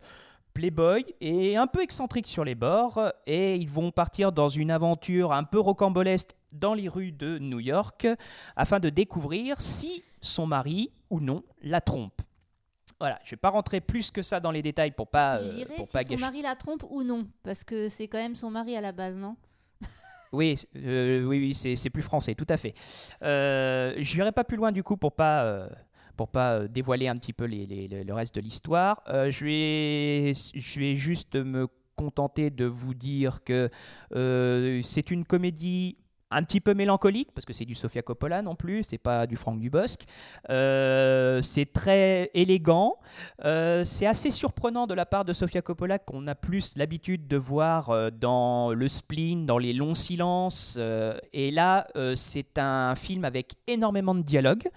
[0.52, 5.32] playboy, et un peu excentrique sur les bords, et ils vont partir dans une aventure
[5.32, 8.06] un peu rocambolesque dans les rues de New York,
[8.54, 12.20] afin de découvrir si son mari ou non la trompe.
[13.00, 15.86] Voilà, je vais pas rentrer plus que ça dans les détails pour pas, euh, pour
[15.86, 16.20] si pas son gâcher.
[16.20, 17.26] mari la trompe ou non.
[17.42, 19.36] Parce que c'est quand même son mari à la base, non?
[20.32, 22.74] Oui, euh, oui, oui, c'est c'est plus français, tout à fait.
[23.22, 25.68] Euh, je n'irai pas plus loin du coup pour pas euh,
[26.16, 29.02] pour pas euh, dévoiler un petit peu les- les- le- le reste de l'histoire.
[29.06, 33.70] Je vais je vais juste me contenter de vous dire que
[34.82, 35.98] c'est une comédie
[36.34, 39.36] un petit peu mélancolique parce que c'est du Sofia Coppola non plus, c'est pas du
[39.36, 40.04] Franck Dubosc.
[40.50, 42.96] Euh, c'est très élégant.
[43.44, 47.36] Euh, c'est assez surprenant de la part de Sofia Coppola qu'on a plus l'habitude de
[47.36, 50.78] voir euh, dans le spleen, dans les longs silences.
[51.32, 54.68] et là, c'est un film avec énormément de dialogue.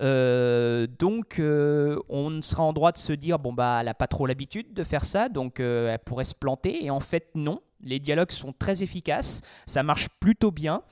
[0.00, 4.08] Euh, donc, euh, on sera en droit de se dire bon bah, elle a pas
[4.08, 6.84] trop l'habitude de faire ça, donc elle pourrait se planter.
[6.84, 7.60] Et en fait, non.
[7.84, 10.82] Les dialogues sont très efficaces, ça marche plutôt bien.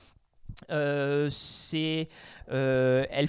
[0.69, 2.07] Euh, c'est,
[2.51, 3.27] euh, elle,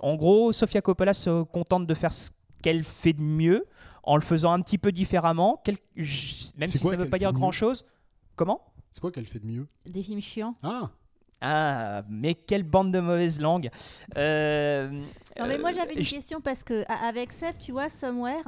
[0.00, 2.30] en gros, Sofia Coppola se contente de faire ce
[2.62, 3.66] qu'elle fait de mieux
[4.02, 7.18] en le faisant un petit peu différemment, quel- même si quoi ça ne veut pas
[7.18, 7.40] dire de mieux?
[7.40, 7.84] grand chose.
[8.34, 8.72] Comment?
[8.90, 9.66] C'est quoi qu'elle fait de mieux?
[9.86, 10.56] Des films chiants.
[10.62, 10.90] Ah
[11.44, 13.70] Ah, mais quelle bande de mauvaises langues.
[14.16, 14.88] Euh,
[15.38, 18.42] Non, mais moi euh, j'avais une question parce que a- avec Seb, tu vois, Somewhere,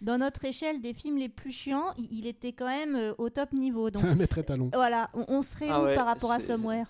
[0.00, 3.28] dans notre échelle des films les plus chiants, il, il était quand même euh, au
[3.30, 3.90] top niveau.
[3.90, 4.70] Donc C'est un maître étalon.
[4.72, 6.86] voilà, on, on serait Ah où ouais, par rapport à Somewhere?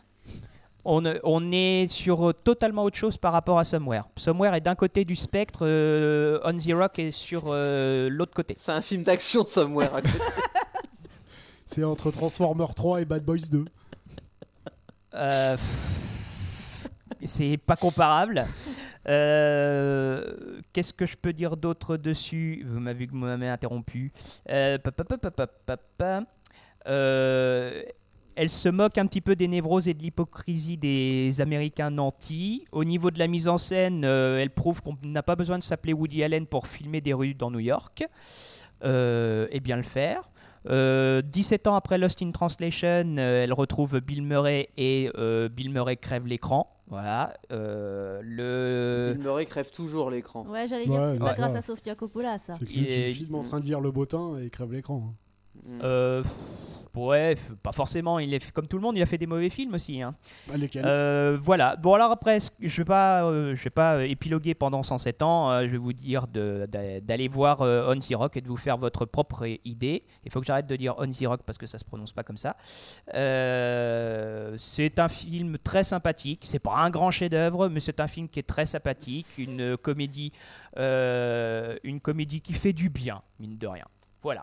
[0.84, 4.04] On, on est sur euh, totalement autre chose par rapport à Somewhere.
[4.16, 8.56] Somewhere est d'un côté du spectre, euh, On the Rock est sur euh, l'autre côté.
[8.58, 9.90] C'est un film d'action de Somewhere.
[11.66, 13.64] C'est entre Transformers 3 et Bad Boys 2.
[15.14, 15.56] Euh,
[17.24, 18.44] c'est pas comparable.
[19.08, 22.64] Euh, Qu'est-ce que je peux dire d'autre dessus?
[22.66, 24.12] Vous m'avez vous m'avez interrompu.
[24.48, 24.78] Euh.
[26.86, 27.82] Euh,
[28.36, 32.64] elle se moque un petit peu des névroses et de l'hypocrisie des Américains nantis.
[32.72, 35.92] Au niveau de la mise en scène, elle prouve qu'on n'a pas besoin de s'appeler
[35.92, 38.04] Woody Allen pour filmer des rues dans New York.
[38.82, 40.30] Et bien le faire.
[40.68, 45.70] Euh, 17 ans après Lost in Translation, euh, elle retrouve Bill Murray et euh, Bill
[45.70, 46.76] Murray crève l'écran.
[46.88, 47.34] Voilà.
[47.52, 49.12] Euh, le...
[49.14, 50.44] Bill Murray crève toujours l'écran.
[50.48, 51.34] Ouais, j'allais dire, Ouais, c'est pas ouais.
[51.36, 52.54] grâce à Sofia Coppola ça.
[52.58, 55.02] C'est que est- filmes en train de lire le bottin et il crève l'écran.
[55.06, 55.14] hein.
[55.66, 55.78] Mm.
[55.82, 56.32] Euh, pff,
[56.94, 58.18] ouais, pas forcément.
[58.18, 60.02] Il est comme tout le monde, il a fait des mauvais films aussi.
[60.02, 60.14] hein.
[60.52, 60.84] Ah, lesquels?
[60.86, 61.76] Euh, voilà.
[61.76, 65.50] Bon alors après, je vais pas, euh, je vais pas euh, épiloguer pendant 107 ans.
[65.50, 69.04] euh, je vais vous dire d'aller voir On the Rock et de vous faire votre
[69.04, 70.04] propre idée.
[70.24, 72.22] Il faut que j'arrête de dire On the Rock parce que ça se prononce pas
[72.22, 72.56] comme ça.
[74.56, 76.40] C'est un film très sympathique.
[76.44, 80.32] C'est pas un grand chef-d'œuvre, mais c'est un film qui est très sympathique, une comédie,
[80.76, 83.84] une comédie qui fait du bien, mine de rien.
[84.22, 84.42] Voilà.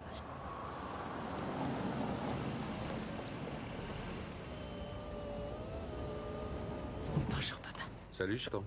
[7.30, 7.82] Bonjour, papa.
[8.18, 8.64] Salut, chaton.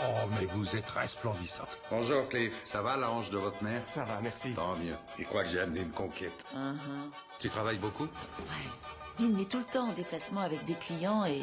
[0.00, 1.68] Oh, mais vous êtes resplendissante.
[1.90, 2.62] Bonjour, Cliff.
[2.64, 3.82] Ça va, la hanche de votre mère?
[3.84, 4.54] Ça va, merci.
[4.54, 4.94] Tant mieux.
[5.18, 6.46] Il croit que j'ai amené une conquête.
[6.56, 7.10] Uh-huh.
[7.38, 8.08] Tu travailles beaucoup?
[9.18, 11.42] Dean est tout le temps en déplacement avec des clients et...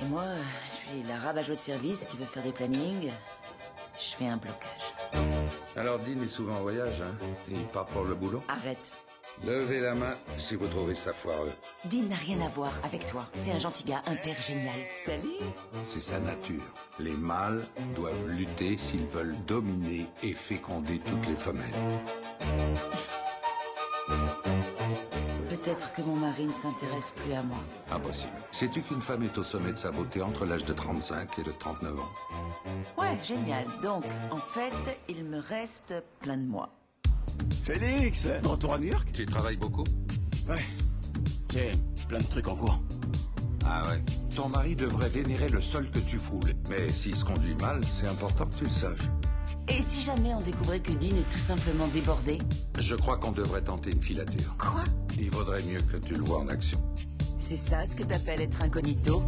[0.00, 0.26] Et moi,
[0.70, 3.10] je suis la rabat-joie de service qui veut faire des plannings.
[3.96, 4.94] Je fais un blocage.
[5.74, 7.16] Alors, Dean est souvent en voyage, hein?
[7.50, 8.44] Et il part pour le boulot?
[8.46, 8.96] Arrête.
[9.44, 11.52] Levez la main si vous trouvez ça foireux.
[11.84, 13.26] Dean n'a rien à voir avec toi.
[13.38, 14.74] C'est un gentil gars, un père génial.
[14.94, 15.42] Salut
[15.82, 16.62] C'est sa nature.
[17.00, 17.66] Les mâles
[17.96, 21.64] doivent lutter s'ils veulent dominer et féconder toutes les femelles.
[25.48, 27.58] Peut-être que mon mari ne s'intéresse plus à moi.
[27.90, 28.32] Impossible.
[28.52, 31.52] Sais-tu qu'une femme est au sommet de sa beauté entre l'âge de 35 et de
[31.52, 32.10] 39 ans?
[32.96, 33.66] Ouais, génial.
[33.82, 36.70] Donc, en fait, il me reste plein de mois.
[37.64, 39.84] Félix Retour à New York Tu travailles beaucoup
[40.48, 40.58] Ouais.
[41.52, 41.70] J'ai
[42.08, 42.80] plein de trucs en cours.
[43.64, 44.02] Ah ouais.
[44.34, 46.54] Ton mari devrait vénérer le sol que tu foules.
[46.68, 49.08] Mais s'il se conduit mal, c'est important que tu le saches.
[49.68, 52.38] Et si jamais on découvrait que Dean est tout simplement débordé
[52.78, 54.56] Je crois qu'on devrait tenter une filature.
[54.58, 54.82] Quoi?
[55.18, 56.78] Il vaudrait mieux que tu le vois en action.
[57.38, 59.22] C'est ça ce que t'appelles être incognito?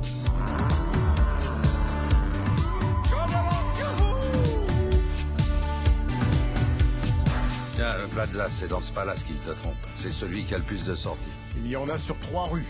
[7.84, 9.76] Tiens, le Plaza, c'est dans ce palace qu'il te trompe.
[9.96, 11.20] C'est celui qui a le plus de sorties.
[11.58, 12.64] Il y en a sur trois rues.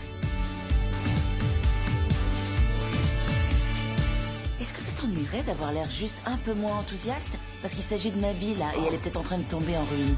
[4.59, 7.31] Est-ce que ça t'ennuierait d'avoir l'air juste un peu moins enthousiaste?
[7.61, 9.77] Parce qu'il s'agit de ma vie là, et elle est peut-être en train de tomber
[9.77, 10.15] en ruine.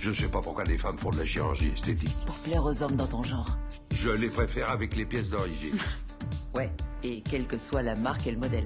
[0.00, 2.16] Je sais pas pourquoi les femmes font de la chirurgie esthétique.
[2.26, 3.56] Pour plaire aux hommes dans ton genre.
[3.94, 5.78] Je les préfère avec les pièces d'origine.
[6.56, 6.72] Ouais,
[7.04, 8.64] et quelle que soit la marque et le modèle.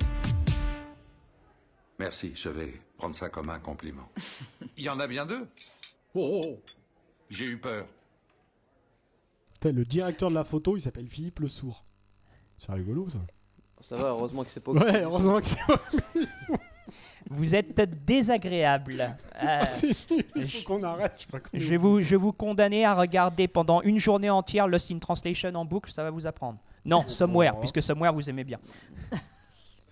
[1.99, 4.09] Merci, je vais prendre ça comme un compliment.
[4.77, 5.49] Il y en a bien deux.
[6.15, 6.59] Oh, oh.
[7.31, 7.87] J'ai eu peur.
[9.55, 11.85] Putain, Le directeur de la photo, il s'appelle Philippe Le Sourd.
[12.59, 13.19] C'est rigolo ça.
[13.83, 14.73] Ça va, heureusement que c'est pas.
[14.73, 15.59] Ouais, heureusement que c'est
[17.31, 19.17] Vous êtes désagréable.
[19.43, 20.23] Euh, c'est nul.
[20.37, 21.15] je- Faut qu'on arrête.
[21.19, 23.99] Je crois qu'on je, est- vais vous, je vais vous condamner à regarder pendant une
[23.99, 26.59] journée entière Lost in Translation en boucle, ça va vous apprendre.
[26.85, 27.61] Non, Somewhere, Oh.
[27.61, 28.59] puisque Somewhere vous aimez bien.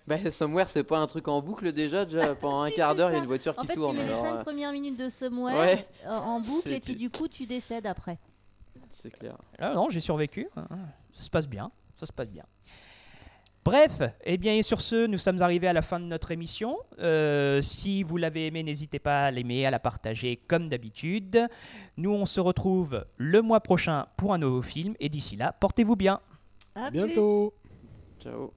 [0.09, 3.13] Bah, Somewhere, c'est pas un truc en boucle déjà, déjà pendant un quart d'heure, il
[3.13, 3.95] y a une voiture En qui fait, tourne.
[3.95, 5.87] tu mets les alors, 5 euh, premières minutes de Somewhere Ouais.
[6.07, 8.17] en boucle et puis du coup tu décèdes après.
[8.91, 9.37] C'est clair.
[9.59, 10.49] Ah non, j'ai survécu.
[11.13, 11.71] Ça se passe bien.
[11.95, 12.43] Ça se passe bien.
[13.63, 16.77] Bref, eh bien, et sur ce, nous sommes arrivés à la fin de notre émission.
[16.97, 21.47] Euh, si vous l'avez aimé, n'hésitez pas à l'aimer, à la partager comme d'habitude.
[21.97, 24.95] Nous, on se retrouve le mois prochain pour un nouveau film.
[24.99, 26.19] Et d'ici là, portez-vous bien.
[26.73, 27.03] À plus.
[27.03, 27.53] Bientôt.
[28.21, 28.53] Ciao.